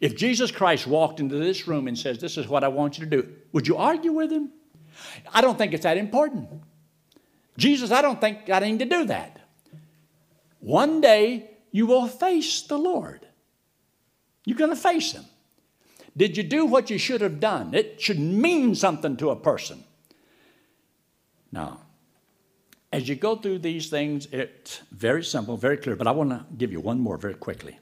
If 0.00 0.16
Jesus 0.16 0.50
Christ 0.50 0.86
walked 0.86 1.20
into 1.20 1.36
this 1.36 1.66
room 1.66 1.88
and 1.88 1.98
says, 1.98 2.18
This 2.18 2.36
is 2.36 2.48
what 2.48 2.64
I 2.64 2.68
want 2.68 2.98
you 2.98 3.04
to 3.04 3.10
do, 3.10 3.28
would 3.52 3.66
you 3.66 3.76
argue 3.76 4.12
with 4.12 4.30
him? 4.30 4.50
I 5.32 5.40
don't 5.40 5.58
think 5.58 5.72
it's 5.72 5.82
that 5.84 5.96
important. 5.96 6.48
Jesus, 7.56 7.90
I 7.90 8.02
don't 8.02 8.20
think 8.20 8.50
I 8.50 8.60
need 8.60 8.78
to 8.78 8.84
do 8.84 9.04
that. 9.06 9.40
One 10.60 11.00
day 11.00 11.50
you 11.72 11.86
will 11.86 12.06
face 12.06 12.62
the 12.62 12.78
Lord. 12.78 13.26
You're 14.44 14.58
going 14.58 14.70
to 14.70 14.76
face 14.76 15.12
him. 15.12 15.24
Did 16.16 16.36
you 16.36 16.42
do 16.42 16.64
what 16.66 16.90
you 16.90 16.98
should 16.98 17.20
have 17.20 17.38
done? 17.38 17.74
It 17.74 18.00
should 18.00 18.18
mean 18.18 18.74
something 18.74 19.16
to 19.18 19.30
a 19.30 19.36
person. 19.36 19.84
Now, 21.52 21.80
as 22.92 23.08
you 23.08 23.14
go 23.14 23.36
through 23.36 23.58
these 23.58 23.88
things, 23.88 24.26
it's 24.32 24.80
very 24.90 25.22
simple, 25.22 25.56
very 25.56 25.76
clear, 25.76 25.96
but 25.96 26.06
I 26.06 26.10
want 26.12 26.30
to 26.30 26.44
give 26.56 26.72
you 26.72 26.80
one 26.80 26.98
more 26.98 27.16
very 27.18 27.34
quickly. 27.34 27.78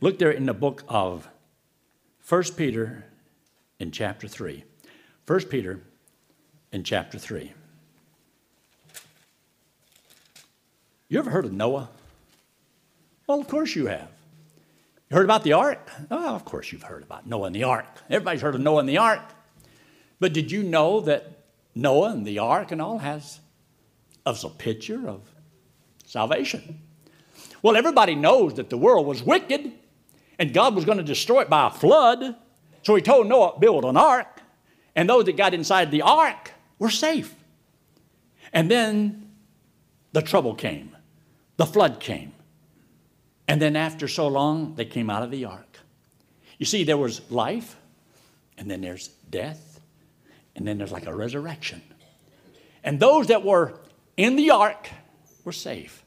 Look 0.00 0.18
there 0.18 0.30
in 0.30 0.46
the 0.46 0.54
book 0.54 0.84
of 0.88 1.28
1 2.26 2.42
Peter 2.56 3.04
in 3.78 3.90
chapter 3.90 4.26
3. 4.26 4.64
1 5.26 5.40
Peter 5.42 5.82
in 6.72 6.82
chapter 6.82 7.18
3. 7.18 7.52
You 11.08 11.18
ever 11.18 11.28
heard 11.28 11.44
of 11.44 11.52
Noah? 11.52 11.90
Well, 13.26 13.40
of 13.40 13.46
course 13.46 13.76
you 13.76 13.86
have. 13.86 14.08
You 15.10 15.18
heard 15.18 15.26
about 15.26 15.44
the 15.44 15.52
ark? 15.52 15.90
Oh, 16.10 16.34
of 16.34 16.46
course 16.46 16.72
you've 16.72 16.84
heard 16.84 17.02
about 17.02 17.26
Noah 17.26 17.48
and 17.48 17.56
the 17.56 17.64
ark. 17.64 17.86
Everybody's 18.08 18.40
heard 18.40 18.54
of 18.54 18.62
Noah 18.62 18.80
and 18.80 18.88
the 18.88 18.98
ark. 18.98 19.20
But 20.18 20.32
did 20.32 20.50
you 20.50 20.62
know 20.62 21.00
that 21.00 21.44
Noah 21.74 22.12
and 22.12 22.26
the 22.26 22.38
ark 22.38 22.72
and 22.72 22.80
all 22.80 22.98
has 22.98 23.40
us 24.24 24.44
a 24.44 24.48
picture 24.48 25.06
of 25.06 25.20
salvation? 26.06 26.80
Well, 27.60 27.76
everybody 27.76 28.14
knows 28.14 28.54
that 28.54 28.70
the 28.70 28.78
world 28.78 29.06
was 29.06 29.22
wicked 29.22 29.72
and 30.38 30.52
God 30.52 30.74
was 30.74 30.84
going 30.84 30.98
to 30.98 31.04
destroy 31.04 31.42
it 31.42 31.50
by 31.50 31.68
a 31.68 31.70
flood. 31.70 32.36
So 32.82 32.94
he 32.94 33.02
told 33.02 33.26
Noah, 33.26 33.58
build 33.58 33.84
an 33.84 33.96
ark, 33.96 34.42
and 34.94 35.08
those 35.08 35.24
that 35.24 35.36
got 35.36 35.54
inside 35.54 35.90
the 35.90 36.02
ark 36.02 36.52
were 36.78 36.90
safe. 36.90 37.34
And 38.52 38.70
then 38.70 39.30
the 40.12 40.22
trouble 40.22 40.54
came, 40.54 40.96
the 41.56 41.66
flood 41.66 42.00
came. 42.00 42.32
And 43.46 43.60
then 43.60 43.76
after 43.76 44.08
so 44.08 44.28
long, 44.28 44.74
they 44.74 44.84
came 44.84 45.10
out 45.10 45.22
of 45.22 45.30
the 45.30 45.44
ark. 45.44 45.78
You 46.58 46.66
see, 46.66 46.84
there 46.84 46.96
was 46.96 47.20
life, 47.30 47.76
and 48.56 48.70
then 48.70 48.80
there's 48.80 49.08
death, 49.28 49.80
and 50.56 50.66
then 50.66 50.78
there's 50.78 50.92
like 50.92 51.06
a 51.06 51.14
resurrection. 51.14 51.82
And 52.82 53.00
those 53.00 53.26
that 53.26 53.44
were 53.44 53.80
in 54.16 54.36
the 54.36 54.50
ark 54.50 54.88
were 55.44 55.52
safe. 55.52 56.04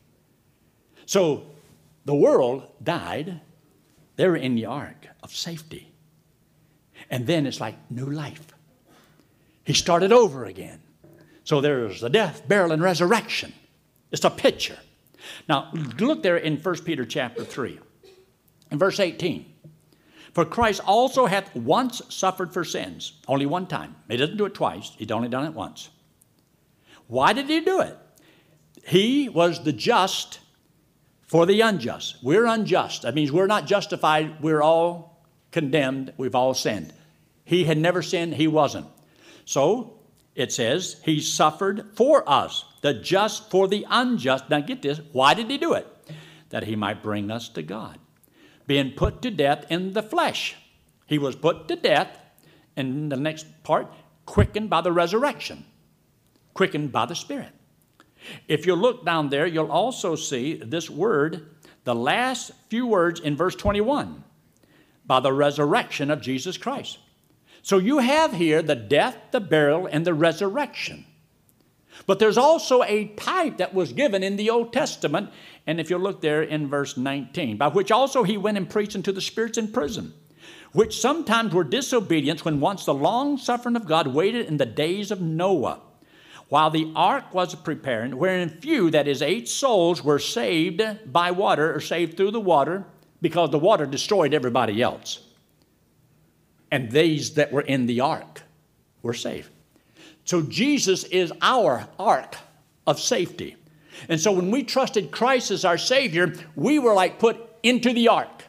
So 1.06 1.46
the 2.06 2.16
world 2.16 2.68
died, 2.82 3.42
they 4.18 4.28
were 4.28 4.36
in 4.36 4.56
the 4.56 4.66
ark 4.66 5.08
of 5.24 5.34
safety. 5.34 5.94
And 7.10 7.26
then 7.26 7.46
it's 7.46 7.62
like 7.62 7.76
new 7.90 8.06
life. 8.06 8.48
He 9.64 9.74
started 9.74 10.12
over 10.12 10.46
again. 10.46 10.82
So 11.44 11.62
there's 11.62 12.02
the 12.02 12.10
death, 12.10 12.48
burial, 12.48 12.74
and 12.74 12.82
resurrection. 12.82 13.54
It's 14.12 14.26
a 14.26 14.30
picture. 14.30 14.78
Now, 15.48 15.72
look 15.74 16.24
there 16.24 16.38
in 16.38 16.58
1 16.58 16.76
Peter 16.84 17.06
chapter 17.06 17.44
3, 17.44 17.80
in 18.72 18.78
verse 18.78 19.00
18. 19.00 19.46
For 20.34 20.46
Christ 20.46 20.82
also 20.86 21.26
hath 21.26 21.56
once 21.56 22.02
suffered 22.10 22.54
for 22.54 22.64
sins, 22.64 23.14
only 23.28 23.46
one 23.46 23.68
time. 23.68 23.96
He 24.10 24.18
doesn't 24.18 24.38
do 24.38 24.46
it 24.46 24.54
twice, 24.54 24.92
he's 24.98 25.12
only 25.12 25.30
done 25.30 25.46
it 25.46 25.54
once. 25.54 25.90
Why 27.08 27.34
did 27.34 27.48
he 27.48 27.62
do 27.62 27.82
it? 27.82 27.98
He 28.86 29.30
was 29.30 29.64
the 29.64 29.74
just 29.74 30.40
for 31.28 31.46
the 31.46 31.62
unjust. 31.62 32.18
We're 32.24 32.46
unjust. 32.46 33.04
That 33.04 33.16
means 33.16 33.32
we're 33.32 33.48
not 33.48 33.68
justified, 33.68 34.42
we're 34.42 34.62
all 34.62 35.24
condemned, 35.52 36.14
we've 36.18 36.36
all 36.36 36.54
sinned. 36.54 36.94
He 37.44 37.66
had 37.66 37.78
never 37.78 38.02
sinned, 38.02 38.36
he 38.36 38.48
wasn't. 38.48 38.88
So 39.46 40.00
it 40.36 40.52
says, 40.52 41.02
He 41.04 41.20
suffered 41.20 41.88
for 41.96 42.28
us, 42.30 42.64
the 42.82 42.94
just 42.94 43.50
for 43.50 43.68
the 43.68 43.86
unjust. 43.90 44.50
Now 44.50 44.60
get 44.60 44.82
this, 44.82 45.02
why 45.12 45.34
did 45.34 45.50
He 45.50 45.58
do 45.58 45.74
it? 45.74 45.88
That 46.50 46.64
He 46.64 46.76
might 46.76 47.02
bring 47.04 47.32
us 47.32 47.50
to 47.50 47.62
God. 47.62 47.98
Being 48.68 48.92
put 48.92 49.22
to 49.24 49.32
death 49.32 49.66
in 49.70 49.94
the 49.94 50.04
flesh. 50.04 50.56
He 51.08 51.18
was 51.18 51.36
put 51.36 51.68
to 51.70 51.76
death, 51.76 52.20
and 52.76 53.12
the 53.12 53.16
next 53.16 53.48
part, 53.64 53.92
quickened 54.26 54.70
by 54.70 54.82
the 54.82 54.92
resurrection, 54.92 55.66
quickened 56.54 56.92
by 56.92 57.06
the 57.06 57.16
Spirit. 57.16 57.54
If 58.48 58.66
you 58.66 58.76
look 58.76 59.06
down 59.06 59.30
there, 59.30 59.48
you'll 59.48 59.72
also 59.72 60.16
see 60.16 60.56
this 60.56 60.90
word, 60.90 61.48
the 61.84 61.96
last 61.96 62.52
few 62.70 62.88
words 62.88 63.20
in 63.20 63.36
verse 63.36 63.56
21, 63.56 64.24
by 65.06 65.20
the 65.20 65.34
resurrection 65.34 66.12
of 66.12 66.22
Jesus 66.22 66.58
Christ. 66.58 67.00
So 67.62 67.78
you 67.78 68.00
have 68.00 68.34
here 68.34 68.62
the 68.62 68.76
death, 68.76 69.18
the 69.32 69.40
burial, 69.40 69.88
and 69.88 70.06
the 70.06 70.14
resurrection. 70.14 71.06
But 72.06 72.20
there's 72.20 72.38
also 72.38 72.84
a 72.84 73.06
type 73.16 73.58
that 73.58 73.74
was 73.74 73.92
given 73.92 74.24
in 74.24 74.36
the 74.36 74.50
Old 74.50 74.72
Testament, 74.72 75.32
and 75.66 75.80
if 75.80 75.90
you 75.90 75.98
look 75.98 76.22
there 76.22 76.44
in 76.44 76.70
verse 76.70 76.96
19, 76.96 77.58
by 77.58 77.68
which 77.68 77.92
also 77.92 78.24
he 78.24 78.38
went 78.38 78.58
and 78.58 78.70
preached 78.70 78.96
unto 78.96 79.12
the 79.12 79.22
spirits 79.22 79.58
in 79.58 79.72
prison, 79.72 80.14
which 80.74 81.00
sometimes 81.00 81.54
were 81.54 81.64
disobedience 81.64 82.46
when 82.46 82.60
once 82.60 82.86
the 82.86 82.94
long 82.94 83.38
suffering 83.38 83.76
of 83.76 83.88
God 83.88 84.08
waited 84.08 84.46
in 84.46 84.58
the 84.58 84.66
days 84.66 85.12
of 85.12 85.22
Noah 85.22 85.82
while 86.50 86.70
the 86.70 86.92
ark 86.96 87.34
was 87.34 87.54
preparing, 87.56 88.18
wherein 88.18 88.50
few, 88.50 88.90
that 88.92 89.08
is, 89.08 89.22
eight 89.22 89.50
souls, 89.50 90.04
were 90.04 90.20
saved 90.20 90.82
by 91.12 91.32
water 91.32 91.74
or 91.74 91.82
saved 91.82 92.16
through 92.16 92.32
the 92.32 92.40
water, 92.40 92.86
because 93.22 93.50
the 93.50 93.60
water 93.60 93.86
destroyed 93.86 94.34
everybody 94.34 94.82
else. 94.82 95.20
And 96.72 96.92
these 96.92 97.34
that 97.34 97.52
were 97.52 97.62
in 97.62 97.86
the 97.86 98.02
ark 98.02 98.44
were 99.02 99.14
saved. 99.14 99.50
So 100.24 100.42
Jesus 100.42 101.04
is 101.06 101.32
our 101.42 101.88
ark 101.98 102.36
of 102.86 103.00
safety. 103.00 103.56
And 104.10 104.20
so 104.20 104.32
when 104.32 104.52
we 104.52 104.64
trusted 104.64 105.12
Christ 105.12 105.52
as 105.52 105.66
our 105.66 105.78
Savior, 105.78 106.34
we 106.56 106.80
were 106.80 106.94
like 106.94 107.20
put 107.20 107.38
into 107.64 107.94
the 107.94 108.10
ark. 108.10 108.44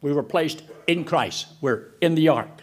We 0.00 0.12
were 0.12 0.22
placed 0.22 0.62
in 0.86 1.04
Christ. 1.04 1.46
We're 1.60 1.88
in 2.00 2.14
the 2.14 2.28
ark. 2.28 2.62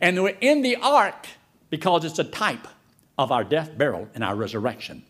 And 0.00 0.22
we're 0.22 0.36
in 0.40 0.62
the 0.62 0.76
ark 0.76 1.26
because 1.70 2.04
it's 2.04 2.18
a 2.18 2.24
type 2.24 2.66
of 3.18 3.30
our 3.30 3.44
death, 3.44 3.76
burial, 3.76 4.08
and 4.14 4.24
our 4.24 4.34
resurrection. 4.34 5.04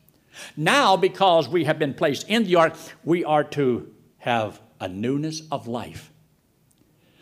Now, 0.56 0.96
because 0.96 1.48
we 1.48 1.64
have 1.64 1.78
been 1.78 1.94
placed 1.94 2.28
in 2.28 2.44
the 2.44 2.56
ark, 2.56 2.74
we 3.04 3.24
are 3.24 3.44
to 3.44 3.92
have 4.18 4.60
a 4.80 4.88
newness 4.88 5.42
of 5.50 5.68
life. 5.68 6.10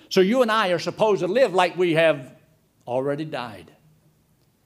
So 0.08 0.20
you 0.20 0.42
and 0.42 0.50
I 0.50 0.68
are 0.68 0.78
supposed 0.78 1.20
to 1.20 1.28
live 1.28 1.54
like 1.54 1.76
we 1.76 1.94
have 1.94 2.34
already 2.86 3.24
died 3.24 3.70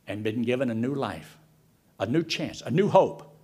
and 0.06 0.22
been 0.22 0.42
given 0.42 0.70
a 0.70 0.74
new 0.74 0.94
life, 0.94 1.36
a 1.98 2.06
new 2.06 2.22
chance, 2.22 2.62
a 2.62 2.70
new 2.70 2.88
hope. 2.88 3.36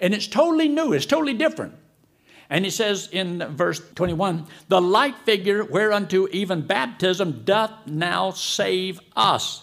And 0.00 0.14
it's 0.14 0.26
totally 0.26 0.68
new, 0.68 0.92
it's 0.92 1.06
totally 1.06 1.34
different. 1.34 1.74
And 2.50 2.64
he 2.64 2.70
says 2.70 3.08
in 3.12 3.38
verse 3.56 3.80
21 3.94 4.46
the 4.68 4.80
like 4.80 5.16
figure 5.24 5.64
whereunto 5.64 6.28
even 6.32 6.66
baptism 6.66 7.44
doth 7.44 7.72
now 7.86 8.30
save 8.30 9.00
us 9.16 9.62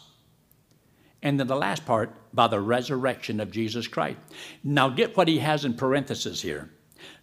and 1.21 1.39
then 1.39 1.47
the 1.47 1.55
last 1.55 1.85
part, 1.85 2.13
by 2.33 2.47
the 2.47 2.59
resurrection 2.59 3.39
of 3.39 3.51
Jesus 3.51 3.87
Christ. 3.87 4.17
Now 4.63 4.89
get 4.89 5.17
what 5.17 5.27
he 5.27 5.39
has 5.39 5.65
in 5.65 5.73
parentheses 5.73 6.41
here. 6.41 6.69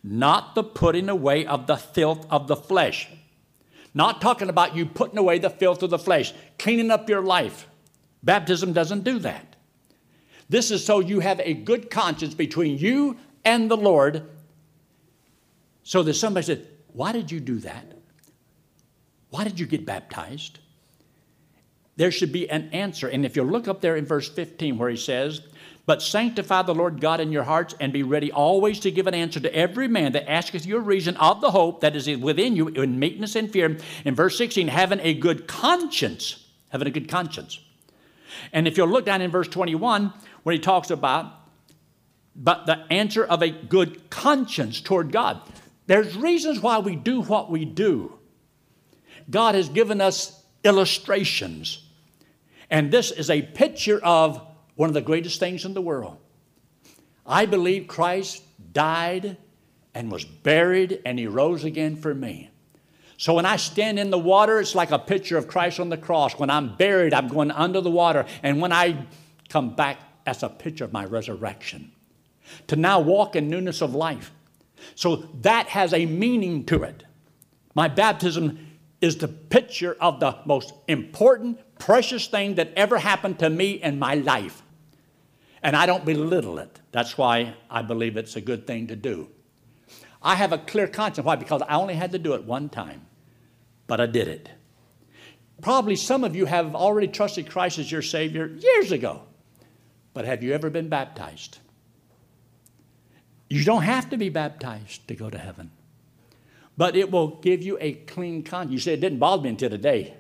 Not 0.03 0.55
the 0.55 0.65
putting 0.65 1.09
away 1.09 1.47
of 1.47 1.67
the 1.67 1.77
filth 1.77 2.27
of 2.31 2.49
the 2.49 2.57
flesh. 2.57 3.09
Not 3.95 4.21
talking 4.21 4.51
about 4.51 4.77
you 4.77 4.85
putting 4.85 5.19
away 5.19 5.39
the 5.39 5.51
filth 5.51 5.83
of 5.83 5.91
the 5.91 5.99
flesh, 5.99 6.35
cleaning 6.59 6.91
up 6.91 7.09
your 7.09 7.23
life. 7.23 7.67
Baptism 8.23 8.73
doesn't 8.73 9.05
do 9.05 9.19
that. 9.21 9.57
This 10.49 10.71
is 10.71 10.85
so 10.85 11.01
you 11.01 11.21
have 11.21 11.41
a 11.41 11.55
good 11.55 11.91
conscience 11.91 12.35
between 12.35 12.79
you 12.79 13.17
and 13.45 13.71
the 13.71 13.77
Lord. 13.77 14.29
So 15.83 16.03
that 16.03 16.15
somebody 16.15 16.45
said, 16.47 16.67
Why 16.93 17.13
did 17.13 17.31
you 17.31 17.41
do 17.41 17.59
that? 17.61 17.93
Why 19.31 19.45
did 19.45 19.59
you 19.59 19.67
get 19.67 19.87
baptized? 19.87 20.59
There 21.97 22.11
should 22.11 22.33
be 22.33 22.49
an 22.49 22.69
answer. 22.73 23.09
And 23.09 23.25
if 23.25 23.37
you 23.37 23.43
look 23.43 23.69
up 23.69 23.81
there 23.81 23.97
in 23.97 24.05
verse 24.05 24.29
15 24.29 24.77
where 24.79 24.91
he 24.91 24.97
says, 24.97 25.41
But 25.87 26.03
sanctify 26.03 26.63
the 26.63 26.75
Lord 26.75 27.01
God 27.01 27.21
in 27.21 27.33
your 27.33 27.45
hearts 27.45 27.75
and 27.81 27.93
be 27.93 28.03
ready 28.03 28.31
always 28.31 28.81
to 28.81 28.91
give 28.91 29.07
an 29.07 29.15
answer 29.15 29.41
to 29.41 29.55
every 29.55 29.89
man 29.89 30.13
that 30.13 30.31
asketh 30.31 30.67
you 30.67 30.77
a 30.77 30.81
reason 30.81 31.17
of 31.17 31.41
the 31.41 31.51
hope 31.51 31.81
that 31.81 31.97
is 31.97 32.09
within 32.19 32.55
you 32.55 32.69
in 32.69 32.99
meekness 32.99 33.35
and 33.35 33.51
fear. 33.51 33.79
In 34.05 34.15
verse 34.15 34.37
16, 34.37 34.69
having 34.69 35.01
a 35.01 35.15
good 35.15 35.47
conscience. 35.49 36.45
Having 36.69 36.89
a 36.89 36.93
good 36.93 37.09
conscience. 37.09 37.61
And 38.53 38.69
if 38.69 38.77
you'll 38.77 38.89
look 38.89 39.07
down 39.07 39.23
in 39.23 39.31
verse 39.31 39.49
21, 39.49 40.13
when 40.43 40.53
he 40.53 40.59
talks 40.59 40.91
about 40.91 41.33
but 42.37 42.67
the 42.67 42.85
answer 42.93 43.25
of 43.25 43.43
a 43.43 43.49
good 43.49 44.11
conscience 44.11 44.81
toward 44.81 45.11
God. 45.11 45.41
There's 45.87 46.17
reasons 46.17 46.61
why 46.61 46.79
we 46.79 46.95
do 46.95 47.23
what 47.23 47.51
we 47.51 47.65
do. 47.65 48.19
God 49.31 49.55
has 49.55 49.69
given 49.69 50.01
us 50.01 50.45
illustrations. 50.63 51.83
And 52.71 52.91
this 52.91 53.11
is 53.11 53.31
a 53.31 53.43
picture 53.43 53.99
of 54.03 54.41
one 54.75 54.89
of 54.89 54.95
the 54.95 55.01
greatest 55.01 55.41
things 55.41 55.65
in 55.65 55.75
the 55.75 55.81
world. 55.81 56.19
I 57.27 57.47
believe 57.47 57.89
Christ 57.89 58.43
died 58.73 59.37
and 59.95 60.11
was 60.11 60.25
buried 60.25 61.01
and 61.05 61.19
he 61.19 61.27
rose 61.27 61.65
again 61.65 61.97
for 61.97 62.15
me. 62.15 62.51
So 63.19 63.35
when 63.35 63.47
I 63.47 63.57
stand 63.57 63.99
in 63.99 64.11
the 64.11 64.19
water, 64.19 64.61
it's 64.61 64.75
like 64.75 64.91
a 64.91 64.99
picture 64.99 65.39
of 65.39 65.49
Christ 65.49 65.81
on 65.81 65.89
the 65.89 65.97
cross. 65.97 66.39
When 66.39 66.51
I'm 66.51 66.77
buried, 66.77 67.15
I'm 67.15 67.29
going 67.29 67.51
under 67.51 67.81
the 67.81 67.91
water. 67.91 68.27
And 68.43 68.61
when 68.61 68.73
I 68.73 69.07
come 69.49 69.75
back, 69.75 69.99
that's 70.25 70.43
a 70.43 70.49
picture 70.49 70.85
of 70.85 70.93
my 70.93 71.05
resurrection. 71.07 71.93
To 72.67 72.77
now 72.77 73.01
walk 73.01 73.35
in 73.35 73.49
newness 73.49 73.81
of 73.81 73.95
life. 73.95 74.33
So 74.95 75.17
that 75.41 75.69
has 75.69 75.95
a 75.95 76.05
meaning 76.05 76.67
to 76.67 76.83
it. 76.83 77.05
My 77.75 77.89
baptism 77.89 78.66
is 79.07 79.17
the 79.17 79.29
picture 79.29 79.97
of 80.01 80.21
the 80.21 80.37
most 80.45 80.75
important, 80.89 81.61
precious 81.79 82.27
thing 82.27 82.57
that 82.57 82.73
ever 82.77 82.99
happened 82.99 83.39
to 83.39 83.49
me 83.49 83.71
in 83.83 83.99
my 83.99 84.15
life. 84.15 84.63
And 85.63 85.75
I 85.77 85.87
don't 85.87 86.05
belittle 86.05 86.59
it. 86.59 86.81
That's 86.93 87.17
why 87.17 87.55
I 87.71 87.83
believe 87.83 88.17
it's 88.17 88.37
a 88.37 88.41
good 88.41 88.67
thing 88.67 88.89
to 88.89 88.97
do. 88.97 89.29
I 90.23 90.35
have 90.35 90.53
a 90.53 90.59
clear 90.59 90.89
conscience. 90.89 91.25
Why? 91.25 91.37
Because 91.37 91.63
I 91.63 91.77
only 91.77 91.95
had 91.95 92.13
to 92.13 92.19
do 92.19 92.35
it 92.35 92.45
one 92.45 92.69
time, 92.69 93.07
but 93.87 94.01
I 94.01 94.07
did 94.07 94.29
it. 94.29 94.51
Probably 95.63 95.97
some 95.97 96.25
of 96.25 96.35
you 96.37 96.45
have 96.45 96.75
already 96.75 97.09
trusted 97.09 97.49
Christ 97.49 97.79
as 97.79 97.91
your 97.91 98.03
Savior 98.03 98.47
years 98.47 98.93
ago, 98.93 99.23
but 100.15 100.25
have 100.25 100.43
you 100.43 100.53
ever 100.53 100.69
been 100.69 100.89
baptized? 100.89 101.59
You 103.49 103.65
don't 103.65 103.83
have 103.83 104.11
to 104.11 104.17
be 104.17 104.29
baptized 104.29 105.07
to 105.09 105.15
go 105.15 105.31
to 105.31 105.39
heaven 105.39 105.71
but 106.77 106.97
it 106.97 107.11
will 107.11 107.29
give 107.29 107.63
you 107.63 107.79
a 107.81 107.93
clean 107.93 108.43
conscience. 108.43 108.73
You 108.73 108.79
say 108.79 108.95
it 108.95 109.01
didn't 109.01 109.19
bother 109.19 109.43
me 109.43 109.51
until 109.51 109.71
today. 109.71 110.15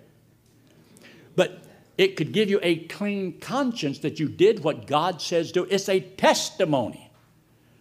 But 1.34 1.62
it 1.98 2.16
could 2.16 2.32
give 2.32 2.48
you 2.50 2.60
a 2.62 2.76
clean 2.76 3.38
conscience 3.40 3.98
that 4.00 4.18
you 4.18 4.28
did 4.28 4.64
what 4.64 4.86
God 4.86 5.20
says 5.20 5.52
do. 5.52 5.64
It's 5.64 5.88
a 5.88 6.00
testimony 6.00 7.10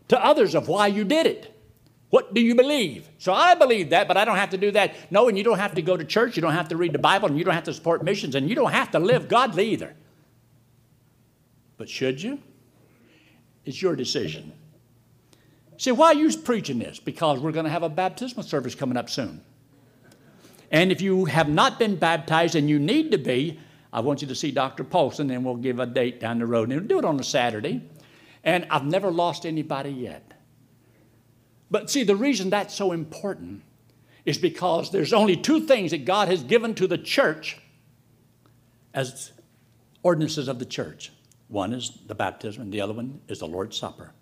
to 0.07 0.23
others 0.23 0.55
of 0.55 0.67
why 0.67 0.87
you 0.87 1.03
did 1.03 1.25
it. 1.25 1.51
What 2.09 2.33
do 2.33 2.39
you 2.39 2.55
believe? 2.55 3.09
So 3.17 3.33
I 3.33 3.55
believe 3.55 3.89
that, 3.89 4.07
but 4.07 4.15
I 4.15 4.23
don't 4.23 4.37
have 4.37 4.51
to 4.51 4.57
do 4.57 4.71
that. 4.71 5.11
No, 5.11 5.27
and 5.27 5.37
you 5.37 5.43
don't 5.43 5.57
have 5.57 5.75
to 5.75 5.81
go 5.81 5.97
to 5.97 6.05
church, 6.05 6.35
you 6.35 6.41
don't 6.41 6.53
have 6.53 6.69
to 6.69 6.77
read 6.77 6.93
the 6.93 6.99
Bible, 6.99 7.27
and 7.27 7.37
you 7.37 7.43
don't 7.43 7.55
have 7.55 7.63
to 7.65 7.73
support 7.73 8.03
missions, 8.03 8.35
and 8.35 8.47
you 8.47 8.55
don't 8.55 8.71
have 8.71 8.91
to 8.91 8.99
live 8.99 9.27
godly 9.27 9.71
either. 9.71 9.93
But 11.77 11.89
should 11.89 12.21
you? 12.21 12.39
It's 13.65 13.81
your 13.81 13.95
decision. 13.95 14.53
See, 15.77 15.91
why 15.91 16.07
are 16.07 16.15
you 16.15 16.35
preaching 16.37 16.79
this? 16.79 16.99
Because 16.99 17.39
we're 17.39 17.51
going 17.51 17.65
to 17.65 17.71
have 17.71 17.83
a 17.83 17.89
baptismal 17.89 18.43
service 18.43 18.75
coming 18.75 18.97
up 18.97 19.09
soon. 19.09 19.41
And 20.71 20.91
if 20.91 21.01
you 21.01 21.25
have 21.25 21.49
not 21.49 21.79
been 21.79 21.95
baptized 21.95 22.55
and 22.55 22.69
you 22.69 22.79
need 22.79 23.11
to 23.11 23.17
be, 23.17 23.59
I 23.93 23.99
want 24.01 24.21
you 24.21 24.27
to 24.27 24.35
see 24.35 24.51
Dr. 24.51 24.83
Paulson, 24.83 25.29
and 25.31 25.45
we'll 25.45 25.55
give 25.55 25.79
a 25.79 25.85
date 25.85 26.19
down 26.19 26.39
the 26.39 26.45
road. 26.45 26.69
And 26.69 26.79
we'll 26.79 26.87
do 26.87 26.99
it 26.99 27.05
on 27.05 27.19
a 27.19 27.23
Saturday. 27.23 27.81
And 28.43 28.65
I've 28.69 28.85
never 28.85 29.11
lost 29.11 29.45
anybody 29.45 29.91
yet. 29.91 30.33
But 31.71 31.89
see, 31.89 32.03
the 32.03 32.15
reason 32.15 32.49
that's 32.49 32.73
so 32.73 32.91
important 32.91 33.63
is 34.25 34.37
because 34.37 34.91
there's 34.91 35.13
only 35.13 35.35
two 35.35 35.61
things 35.61 35.91
that 35.91 36.05
God 36.05 36.27
has 36.27 36.43
given 36.43 36.73
to 36.75 36.87
the 36.87 36.97
church 36.97 37.57
as 38.93 39.31
ordinances 40.03 40.47
of 40.47 40.59
the 40.59 40.65
church. 40.65 41.11
One 41.47 41.73
is 41.73 41.99
the 42.07 42.15
baptism, 42.15 42.63
and 42.63 42.71
the 42.71 42.81
other 42.81 42.93
one 42.93 43.21
is 43.27 43.39
the 43.39 43.47
Lord's 43.47 43.77
Supper. 43.77 44.13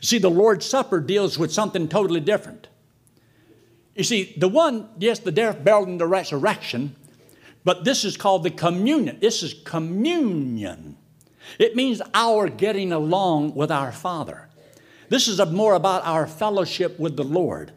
See, 0.00 0.18
the 0.18 0.30
Lord's 0.30 0.66
Supper 0.66 1.00
deals 1.00 1.38
with 1.38 1.52
something 1.52 1.88
totally 1.88 2.20
different. 2.20 2.68
You 3.94 4.04
see, 4.04 4.34
the 4.36 4.48
one, 4.48 4.88
yes, 4.98 5.18
the 5.18 5.32
death, 5.32 5.62
burial, 5.62 5.84
and 5.86 6.00
the 6.00 6.06
resurrection, 6.06 6.96
but 7.64 7.84
this 7.84 8.04
is 8.04 8.16
called 8.16 8.44
the 8.44 8.50
communion. 8.50 9.18
This 9.20 9.42
is 9.42 9.54
communion. 9.64 10.96
It 11.58 11.76
means 11.76 12.00
our 12.14 12.48
getting 12.48 12.92
along 12.92 13.54
with 13.54 13.70
our 13.70 13.92
Father. 13.92 14.48
This 15.08 15.26
is 15.26 15.44
more 15.46 15.74
about 15.74 16.06
our 16.06 16.26
fellowship 16.26 16.98
with 16.98 17.16
the 17.16 17.24
Lord, 17.24 17.72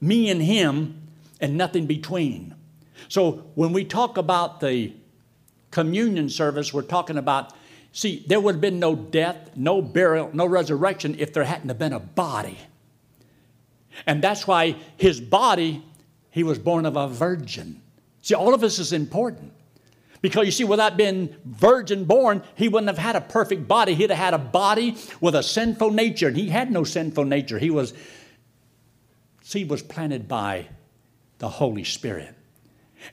me 0.00 0.28
and 0.28 0.42
Him, 0.42 1.00
and 1.40 1.56
nothing 1.56 1.86
between. 1.86 2.54
So 3.08 3.44
when 3.54 3.72
we 3.72 3.84
talk 3.84 4.16
about 4.16 4.60
the 4.60 4.92
communion 5.70 6.28
service, 6.28 6.74
we're 6.74 6.82
talking 6.82 7.18
about 7.18 7.52
See, 7.96 8.22
there 8.26 8.38
would 8.38 8.56
have 8.56 8.60
been 8.60 8.78
no 8.78 8.94
death, 8.94 9.52
no 9.56 9.80
burial, 9.80 10.28
no 10.34 10.44
resurrection 10.44 11.16
if 11.18 11.32
there 11.32 11.44
hadn't 11.44 11.70
have 11.70 11.78
been 11.78 11.94
a 11.94 11.98
body. 11.98 12.58
And 14.06 14.20
that's 14.20 14.46
why 14.46 14.76
his 14.98 15.18
body, 15.18 15.82
he 16.28 16.42
was 16.42 16.58
born 16.58 16.84
of 16.84 16.96
a 16.96 17.08
virgin. 17.08 17.80
See, 18.20 18.34
all 18.34 18.52
of 18.52 18.60
this 18.60 18.78
is 18.78 18.92
important. 18.92 19.54
Because 20.20 20.44
you 20.44 20.52
see, 20.52 20.64
without 20.64 20.98
being 20.98 21.34
virgin 21.46 22.04
born, 22.04 22.42
he 22.54 22.68
wouldn't 22.68 22.88
have 22.88 22.98
had 22.98 23.16
a 23.16 23.20
perfect 23.22 23.66
body. 23.66 23.94
He'd 23.94 24.10
have 24.10 24.18
had 24.18 24.34
a 24.34 24.38
body 24.38 24.98
with 25.22 25.34
a 25.34 25.42
sinful 25.42 25.90
nature. 25.90 26.28
And 26.28 26.36
he 26.36 26.50
had 26.50 26.70
no 26.70 26.84
sinful 26.84 27.24
nature. 27.24 27.58
He 27.58 27.70
was, 27.70 27.94
seed 29.40 29.70
was 29.70 29.82
planted 29.82 30.28
by 30.28 30.68
the 31.38 31.48
Holy 31.48 31.84
Spirit. 31.84 32.34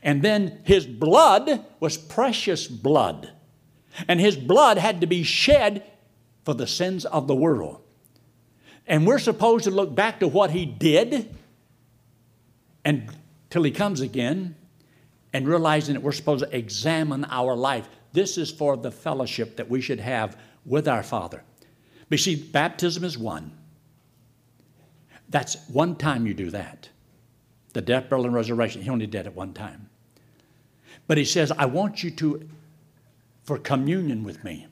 And 0.02 0.22
then 0.22 0.60
his 0.66 0.86
blood 0.86 1.66
was 1.80 1.98
precious 1.98 2.68
blood. 2.68 3.32
And 4.08 4.20
his 4.20 4.36
blood 4.36 4.78
had 4.78 5.02
to 5.02 5.08
be 5.08 5.24
shed 5.24 5.84
for 6.44 6.54
the 6.54 6.68
sins 6.68 7.06
of 7.06 7.28
the 7.28 7.36
world. 7.36 7.82
And 8.88 9.08
we're 9.08 9.20
supposed 9.20 9.64
to 9.66 9.72
look 9.72 9.96
back 9.96 10.20
to 10.20 10.28
what 10.28 10.52
he 10.52 10.66
did 10.66 11.34
until 12.84 13.64
he 13.64 13.72
comes 13.72 14.02
again 14.02 14.56
and 15.32 15.48
realizing 15.48 15.94
that 15.94 16.02
we're 16.02 16.12
supposed 16.12 16.44
to 16.44 16.56
examine 16.56 17.26
our 17.30 17.56
life. 17.56 17.88
This 18.12 18.38
is 18.38 18.52
for 18.52 18.78
the 18.78 18.92
fellowship 18.92 19.56
that 19.58 19.70
we 19.70 19.82
should 19.82 20.00
have 20.00 20.38
with 20.66 20.88
our 20.88 21.04
Father. 21.04 21.44
But 22.10 22.20
see, 22.20 22.36
baptism 22.36 23.04
is 23.04 23.18
one. 23.18 23.52
That's 25.30 25.68
one 25.70 25.96
time 25.96 26.28
you 26.28 26.34
do 26.34 26.52
that. 26.52 26.90
The 27.74 27.82
death, 27.82 28.10
burial, 28.10 28.26
and 28.26 28.36
resurrection, 28.36 28.84
he 28.84 28.90
only 28.90 29.08
did 29.08 29.26
it 29.26 29.34
one 29.34 29.54
time. 29.54 29.90
But 31.08 31.18
he 31.18 31.26
says, 31.26 31.52
I 31.52 31.66
want 31.66 32.04
you 32.04 32.12
to 32.12 32.48
for 33.44 33.58
communion 33.58 34.24
with 34.24 34.44
me. 34.44 34.68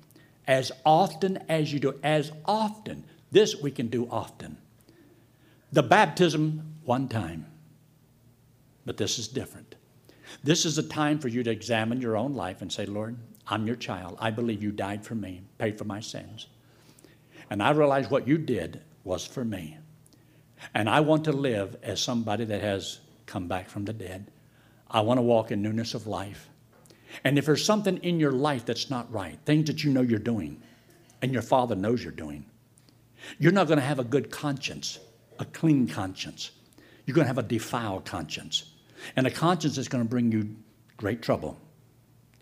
As 0.47 0.71
often 0.85 1.37
as 1.49 1.71
you 1.71 1.79
do, 1.79 1.99
as 2.03 2.31
often. 2.45 3.03
This 3.31 3.55
we 3.61 3.71
can 3.71 3.87
do 3.87 4.07
often. 4.09 4.57
The 5.71 5.83
baptism, 5.83 6.75
one 6.83 7.07
time. 7.07 7.45
But 8.85 8.97
this 8.97 9.19
is 9.19 9.27
different. 9.27 9.75
This 10.43 10.65
is 10.65 10.77
a 10.77 10.83
time 10.83 11.19
for 11.19 11.27
you 11.27 11.43
to 11.43 11.51
examine 11.51 12.01
your 12.01 12.17
own 12.17 12.33
life 12.33 12.61
and 12.61 12.71
say, 12.71 12.85
Lord, 12.85 13.17
I'm 13.47 13.67
your 13.67 13.75
child. 13.75 14.17
I 14.19 14.31
believe 14.31 14.63
you 14.63 14.71
died 14.71 15.05
for 15.05 15.15
me, 15.15 15.41
paid 15.57 15.77
for 15.77 15.85
my 15.85 15.99
sins. 15.99 16.47
And 17.49 17.61
I 17.61 17.71
realize 17.71 18.09
what 18.09 18.27
you 18.27 18.37
did 18.37 18.81
was 19.03 19.25
for 19.25 19.43
me. 19.43 19.77
And 20.73 20.89
I 20.89 20.99
want 21.01 21.25
to 21.25 21.31
live 21.31 21.75
as 21.83 21.99
somebody 21.99 22.45
that 22.45 22.61
has 22.61 22.99
come 23.25 23.47
back 23.47 23.69
from 23.69 23.85
the 23.85 23.93
dead. 23.93 24.31
I 24.89 25.01
want 25.01 25.17
to 25.17 25.23
walk 25.23 25.51
in 25.51 25.61
newness 25.61 25.93
of 25.93 26.07
life. 26.07 26.49
And 27.23 27.37
if 27.37 27.45
there's 27.45 27.65
something 27.65 27.97
in 27.97 28.19
your 28.19 28.31
life 28.31 28.65
that's 28.65 28.89
not 28.89 29.11
right, 29.11 29.37
things 29.45 29.67
that 29.67 29.83
you 29.83 29.91
know 29.91 30.01
you're 30.01 30.19
doing, 30.19 30.61
and 31.21 31.31
your 31.31 31.41
father 31.41 31.75
knows 31.75 32.03
you're 32.03 32.11
doing, 32.11 32.45
you're 33.37 33.51
not 33.51 33.67
going 33.67 33.79
to 33.79 33.85
have 33.85 33.99
a 33.99 34.03
good 34.03 34.31
conscience, 34.31 34.99
a 35.39 35.45
clean 35.45 35.87
conscience. 35.87 36.51
You're 37.05 37.15
going 37.15 37.25
to 37.25 37.29
have 37.29 37.37
a 37.37 37.43
defiled 37.43 38.05
conscience. 38.05 38.71
And 39.15 39.27
a 39.27 39.31
conscience 39.31 39.77
is 39.77 39.87
going 39.87 40.03
to 40.03 40.09
bring 40.09 40.31
you 40.31 40.55
great 40.97 41.21
trouble 41.21 41.59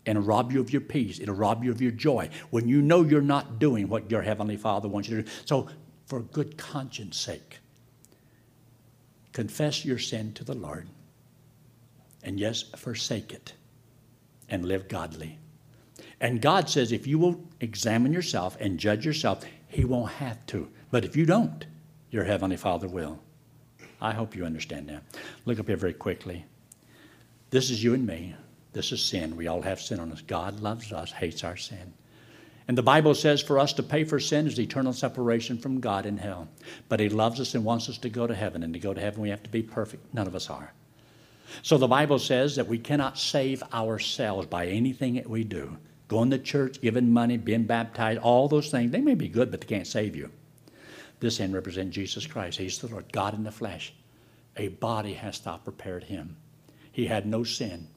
and 0.05 0.25
rob 0.25 0.51
you 0.51 0.59
of 0.59 0.71
your 0.71 0.81
peace. 0.81 1.19
It'll 1.19 1.35
rob 1.35 1.63
you 1.63 1.71
of 1.71 1.81
your 1.81 1.91
joy 1.91 2.29
when 2.49 2.67
you 2.67 2.81
know 2.81 3.03
you're 3.03 3.21
not 3.21 3.59
doing 3.59 3.87
what 3.87 4.09
your 4.09 4.21
Heavenly 4.21 4.57
Father 4.57 4.87
wants 4.87 5.09
you 5.09 5.17
to 5.17 5.23
do. 5.23 5.29
So, 5.45 5.69
for 6.05 6.21
good 6.21 6.57
conscience 6.57 7.17
sake, 7.17 7.59
confess 9.31 9.85
your 9.85 9.99
sin 9.99 10.33
to 10.33 10.43
the 10.43 10.55
Lord 10.55 10.87
and 12.23 12.39
yes, 12.39 12.63
forsake 12.75 13.31
it 13.31 13.53
and 14.49 14.65
live 14.65 14.87
godly. 14.87 15.39
And 16.21 16.41
God 16.41 16.69
says 16.69 16.91
if 16.91 17.07
you 17.07 17.17
will 17.17 17.41
examine 17.61 18.13
yourself 18.13 18.57
and 18.59 18.79
judge 18.79 19.05
yourself, 19.05 19.45
He 19.67 19.85
won't 19.85 20.13
have 20.13 20.45
to. 20.47 20.69
But 20.91 21.05
if 21.05 21.15
you 21.15 21.25
don't, 21.25 21.65
your 22.11 22.23
Heavenly 22.23 22.57
Father 22.57 22.87
will. 22.87 23.19
I 24.01 24.13
hope 24.13 24.35
you 24.35 24.45
understand 24.45 24.89
that. 24.89 25.03
Look 25.45 25.59
up 25.59 25.67
here 25.67 25.77
very 25.77 25.93
quickly. 25.93 26.45
This 27.49 27.69
is 27.69 27.83
you 27.83 27.93
and 27.93 28.05
me. 28.05 28.35
This 28.73 28.91
is 28.91 29.03
sin. 29.03 29.35
We 29.35 29.47
all 29.47 29.61
have 29.61 29.81
sin 29.81 29.99
on 29.99 30.11
us. 30.11 30.21
God 30.21 30.59
loves 30.59 30.91
us, 30.91 31.11
hates 31.11 31.43
our 31.43 31.57
sin. 31.57 31.93
And 32.67 32.77
the 32.77 32.83
Bible 32.83 33.15
says 33.15 33.41
for 33.41 33.57
us 33.57 33.73
to 33.73 33.83
pay 33.83 34.03
for 34.03 34.19
sin 34.19 34.45
is 34.45 34.59
eternal 34.59 34.93
separation 34.93 35.57
from 35.57 35.79
God 35.79 36.05
in 36.05 36.17
hell. 36.17 36.47
But 36.87 36.99
He 36.99 37.09
loves 37.09 37.39
us 37.39 37.55
and 37.55 37.65
wants 37.65 37.89
us 37.89 37.97
to 37.99 38.09
go 38.09 38.27
to 38.27 38.35
heaven. 38.35 38.61
And 38.61 38.73
to 38.73 38.79
go 38.79 38.93
to 38.93 39.01
heaven, 39.01 39.21
we 39.21 39.29
have 39.29 39.41
to 39.43 39.49
be 39.49 39.63
perfect. 39.63 40.13
None 40.13 40.27
of 40.27 40.35
us 40.35 40.49
are. 40.51 40.71
So 41.61 41.77
the 41.77 41.87
Bible 41.87 42.19
says 42.19 42.55
that 42.55 42.67
we 42.67 42.77
cannot 42.77 43.17
save 43.17 43.63
ourselves 43.73 44.47
by 44.47 44.67
anything 44.67 45.15
that 45.15 45.29
we 45.29 45.43
do. 45.43 45.77
Going 46.07 46.31
to 46.31 46.39
church, 46.39 46.81
giving 46.81 47.11
money, 47.11 47.37
being 47.37 47.63
baptized, 47.63 48.19
all 48.19 48.47
those 48.47 48.71
things, 48.71 48.91
they 48.91 49.01
may 49.01 49.15
be 49.15 49.29
good, 49.29 49.51
but 49.51 49.61
they 49.61 49.67
can't 49.67 49.87
save 49.87 50.15
you. 50.15 50.31
This 51.19 51.39
end 51.39 51.53
represents 51.53 51.95
Jesus 51.95 52.25
Christ. 52.25 52.57
He's 52.57 52.79
the 52.79 52.87
Lord, 52.87 53.11
God 53.11 53.35
in 53.35 53.43
the 53.43 53.51
flesh. 53.51 53.93
A 54.57 54.69
body 54.69 55.13
has 55.13 55.39
thou 55.39 55.57
prepared 55.57 56.03
him. 56.05 56.37
He 56.91 57.05
had 57.05 57.25
no 57.25 57.43
sin. 57.43 57.87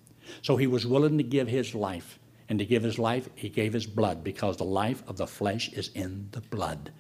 So 0.43 0.57
he 0.57 0.67
was 0.67 0.87
willing 0.87 1.19
to 1.19 1.25
give 1.25 1.49
his 1.49 1.75
life. 1.75 2.19
And 2.49 2.59
to 2.59 2.67
give 2.67 2.83
his 2.83 2.99
life, 2.99 3.29
he 3.35 3.49
gave 3.49 3.73
his 3.73 3.87
blood 3.87 4.23
because 4.23 4.57
the 4.57 4.65
life 4.65 5.03
of 5.09 5.17
the 5.17 5.27
flesh 5.27 5.73
is 5.73 5.91
in 5.95 6.29
the 6.33 6.41
blood. 6.41 6.93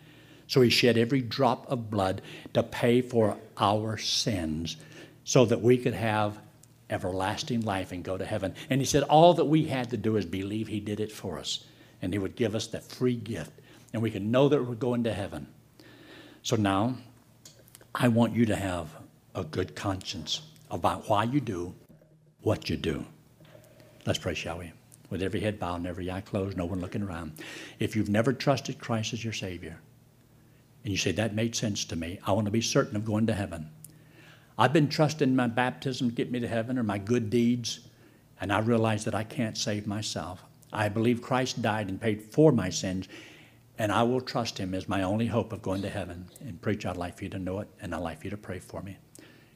So 0.46 0.60
he 0.60 0.70
shed 0.70 0.96
every 0.96 1.20
drop 1.20 1.70
of 1.70 1.90
blood 1.90 2.22
to 2.54 2.62
pay 2.62 3.02
for 3.02 3.36
our 3.58 3.98
sins 3.98 4.76
so 5.24 5.44
that 5.44 5.60
we 5.60 5.78
could 5.78 5.94
have 5.94 6.38
everlasting 6.90 7.62
life 7.62 7.92
and 7.92 8.04
go 8.04 8.18
to 8.18 8.24
heaven. 8.24 8.54
And 8.68 8.80
he 8.80 8.84
said 8.84 9.02
all 9.04 9.34
that 9.34 9.44
we 9.44 9.64
had 9.64 9.90
to 9.90 9.96
do 9.96 10.16
is 10.16 10.26
believe 10.26 10.68
he 10.68 10.80
did 10.80 11.00
it 11.00 11.10
for 11.10 11.38
us. 11.38 11.64
And 12.02 12.12
he 12.12 12.18
would 12.18 12.36
give 12.36 12.54
us 12.54 12.66
that 12.68 12.84
free 12.84 13.16
gift. 13.16 13.52
And 13.92 14.02
we 14.02 14.10
can 14.10 14.30
know 14.30 14.48
that 14.48 14.62
we're 14.62 14.74
going 14.74 15.04
to 15.04 15.12
heaven. 15.12 15.46
So 16.42 16.56
now, 16.56 16.96
I 17.94 18.08
want 18.08 18.34
you 18.34 18.46
to 18.46 18.56
have 18.56 18.88
a 19.34 19.44
good 19.44 19.74
conscience 19.74 20.42
about 20.70 21.08
why 21.08 21.24
you 21.24 21.40
do 21.40 21.74
what 22.42 22.68
you 22.68 22.76
do. 22.76 23.04
Let's 24.04 24.18
pray, 24.18 24.34
shall 24.34 24.58
we? 24.58 24.72
With 25.10 25.22
every 25.22 25.40
head 25.40 25.58
bowed 25.58 25.76
and 25.76 25.86
every 25.86 26.10
eye 26.10 26.22
closed, 26.22 26.56
no 26.56 26.64
one 26.64 26.80
looking 26.80 27.02
around. 27.02 27.32
If 27.78 27.94
you've 27.94 28.08
never 28.08 28.32
trusted 28.32 28.78
Christ 28.80 29.12
as 29.12 29.22
your 29.22 29.32
Savior, 29.32 29.78
and 30.82 30.90
you 30.90 30.96
say, 30.96 31.12
that 31.12 31.34
made 31.34 31.54
sense 31.54 31.84
to 31.84 31.96
me, 31.96 32.18
I 32.26 32.32
want 32.32 32.46
to 32.46 32.50
be 32.50 32.60
certain 32.60 32.96
of 32.96 33.04
going 33.04 33.26
to 33.28 33.34
heaven. 33.34 33.70
I've 34.58 34.72
been 34.72 34.88
trusting 34.88 35.34
my 35.34 35.46
baptism 35.46 36.10
to 36.10 36.14
get 36.14 36.30
me 36.30 36.40
to 36.40 36.48
heaven 36.48 36.78
or 36.78 36.82
my 36.82 36.98
good 36.98 37.30
deeds, 37.30 37.80
and 38.40 38.52
I 38.52 38.58
realize 38.58 39.04
that 39.04 39.14
I 39.14 39.24
can't 39.24 39.56
save 39.56 39.86
myself. 39.86 40.42
I 40.72 40.88
believe 40.88 41.22
Christ 41.22 41.62
died 41.62 41.88
and 41.88 42.00
paid 42.00 42.22
for 42.22 42.52
my 42.52 42.70
sins, 42.70 43.08
and 43.78 43.90
I 43.90 44.02
will 44.02 44.20
trust 44.20 44.58
him 44.58 44.74
as 44.74 44.88
my 44.88 45.02
only 45.02 45.26
hope 45.26 45.52
of 45.52 45.62
going 45.62 45.82
to 45.82 45.90
heaven. 45.90 46.26
And 46.40 46.60
preach, 46.60 46.84
I'd 46.84 46.96
like 46.96 47.16
for 47.16 47.24
you 47.24 47.30
to 47.30 47.38
know 47.38 47.60
it, 47.60 47.68
and 47.80 47.94
I'd 47.94 48.02
like 48.02 48.20
for 48.20 48.24
you 48.24 48.30
to 48.30 48.36
pray 48.36 48.58
for 48.58 48.82
me. 48.82 48.98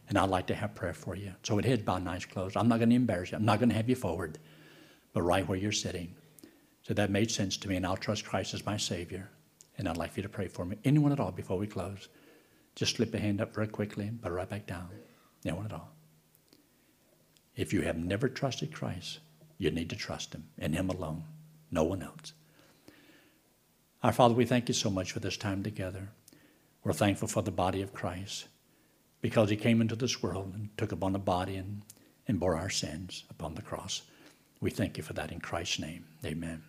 And 0.09 0.17
I'd 0.17 0.31
like 0.31 0.47
to 0.47 0.55
have 0.55 0.75
prayer 0.75 0.95
for 0.95 1.17
you. 1.17 1.33
So 1.43 1.57
with 1.57 1.65
head 1.65 1.85
and 1.87 2.09
eyes 2.09 2.25
closed, 2.25 2.57
I'm 2.57 2.69
not 2.69 2.79
going 2.79 2.91
to 2.91 2.97
embarrass 2.97 3.33
you. 3.33 3.37
I'm 3.37 3.45
not 3.45 3.59
going 3.59 3.71
to 3.71 3.75
have 3.75 3.89
you 3.89 3.97
forward, 3.97 4.39
but 5.13 5.23
right 5.23 5.47
where 5.47 5.59
you're 5.59 5.73
sitting. 5.73 6.15
So 6.83 6.95
that 6.95 7.11
made 7.11 7.31
sense 7.31 7.57
to 7.59 7.69
me, 7.69 7.77
and 7.77 7.87
I'll 7.87 7.97
trust 7.97 8.25
Christ 8.25 8.55
as 8.55 8.65
my 8.65 8.77
Savior. 8.77 9.29
And 9.79 9.89
I'd 9.89 9.97
like 9.97 10.13
for 10.13 10.21
you 10.21 10.23
to 10.23 10.29
pray 10.29 10.49
for 10.49 10.65
me. 10.65 10.77
Anyone 10.85 11.13
at 11.13 11.21
all 11.21 11.33
before 11.33 11.59
we 11.59 11.67
close? 11.67 12.09
Just 12.77 12.97
slip 12.97 13.15
a 13.15 13.19
hand 13.19 13.41
up 13.41 13.55
very 13.55 13.67
quickly, 13.67 14.11
but 14.11 14.31
right 14.31 14.49
back 14.49 14.67
down. 14.67 14.89
No 15.45 15.57
one 15.57 15.65
at 15.65 15.73
all. 15.73 15.91
If 17.57 17.73
you 17.73 17.81
have 17.83 17.97
never 17.97 18.29
trusted 18.29 18.73
Christ, 18.73 19.19
you 19.59 19.71
need 19.71 19.91
to 19.91 19.97
trust 19.97 20.35
Him 20.35 20.45
and 20.59 20.75
Him 20.75 20.91
alone, 20.91 21.25
no 21.71 21.83
one 21.85 22.03
else. 22.03 22.35
Our 24.03 24.13
Father, 24.13 24.35
we 24.35 24.45
thank 24.45 24.69
you 24.69 24.75
so 24.75 24.91
much 24.91 25.11
for 25.11 25.21
this 25.21 25.39
time 25.39 25.63
together. 25.63 26.11
We're 26.85 26.93
thankful 26.93 27.29
for 27.29 27.43
the 27.43 27.51
body 27.51 27.81
of 27.83 27.95
Christ 27.95 28.47
because 29.21 29.51
he 29.51 29.57
came 29.57 29.81
into 29.81 29.97
this 29.97 30.23
world 30.23 30.53
and 30.55 30.69
took 30.77 30.93
upon 30.93 31.15
the 31.15 31.19
body 31.19 31.57
and, 31.57 31.83
and 32.29 32.39
bore 32.39 32.57
our 32.57 32.71
sins 32.71 33.25
upon 33.31 33.55
the 33.55 33.63
cross. 33.63 34.03
We 34.61 34.71
thank 34.71 34.97
you 34.97 35.03
for 35.03 35.15
that 35.15 35.33
in 35.33 35.41
Christ's 35.41 35.81
name. 35.81 36.05
Amen. 36.25 36.63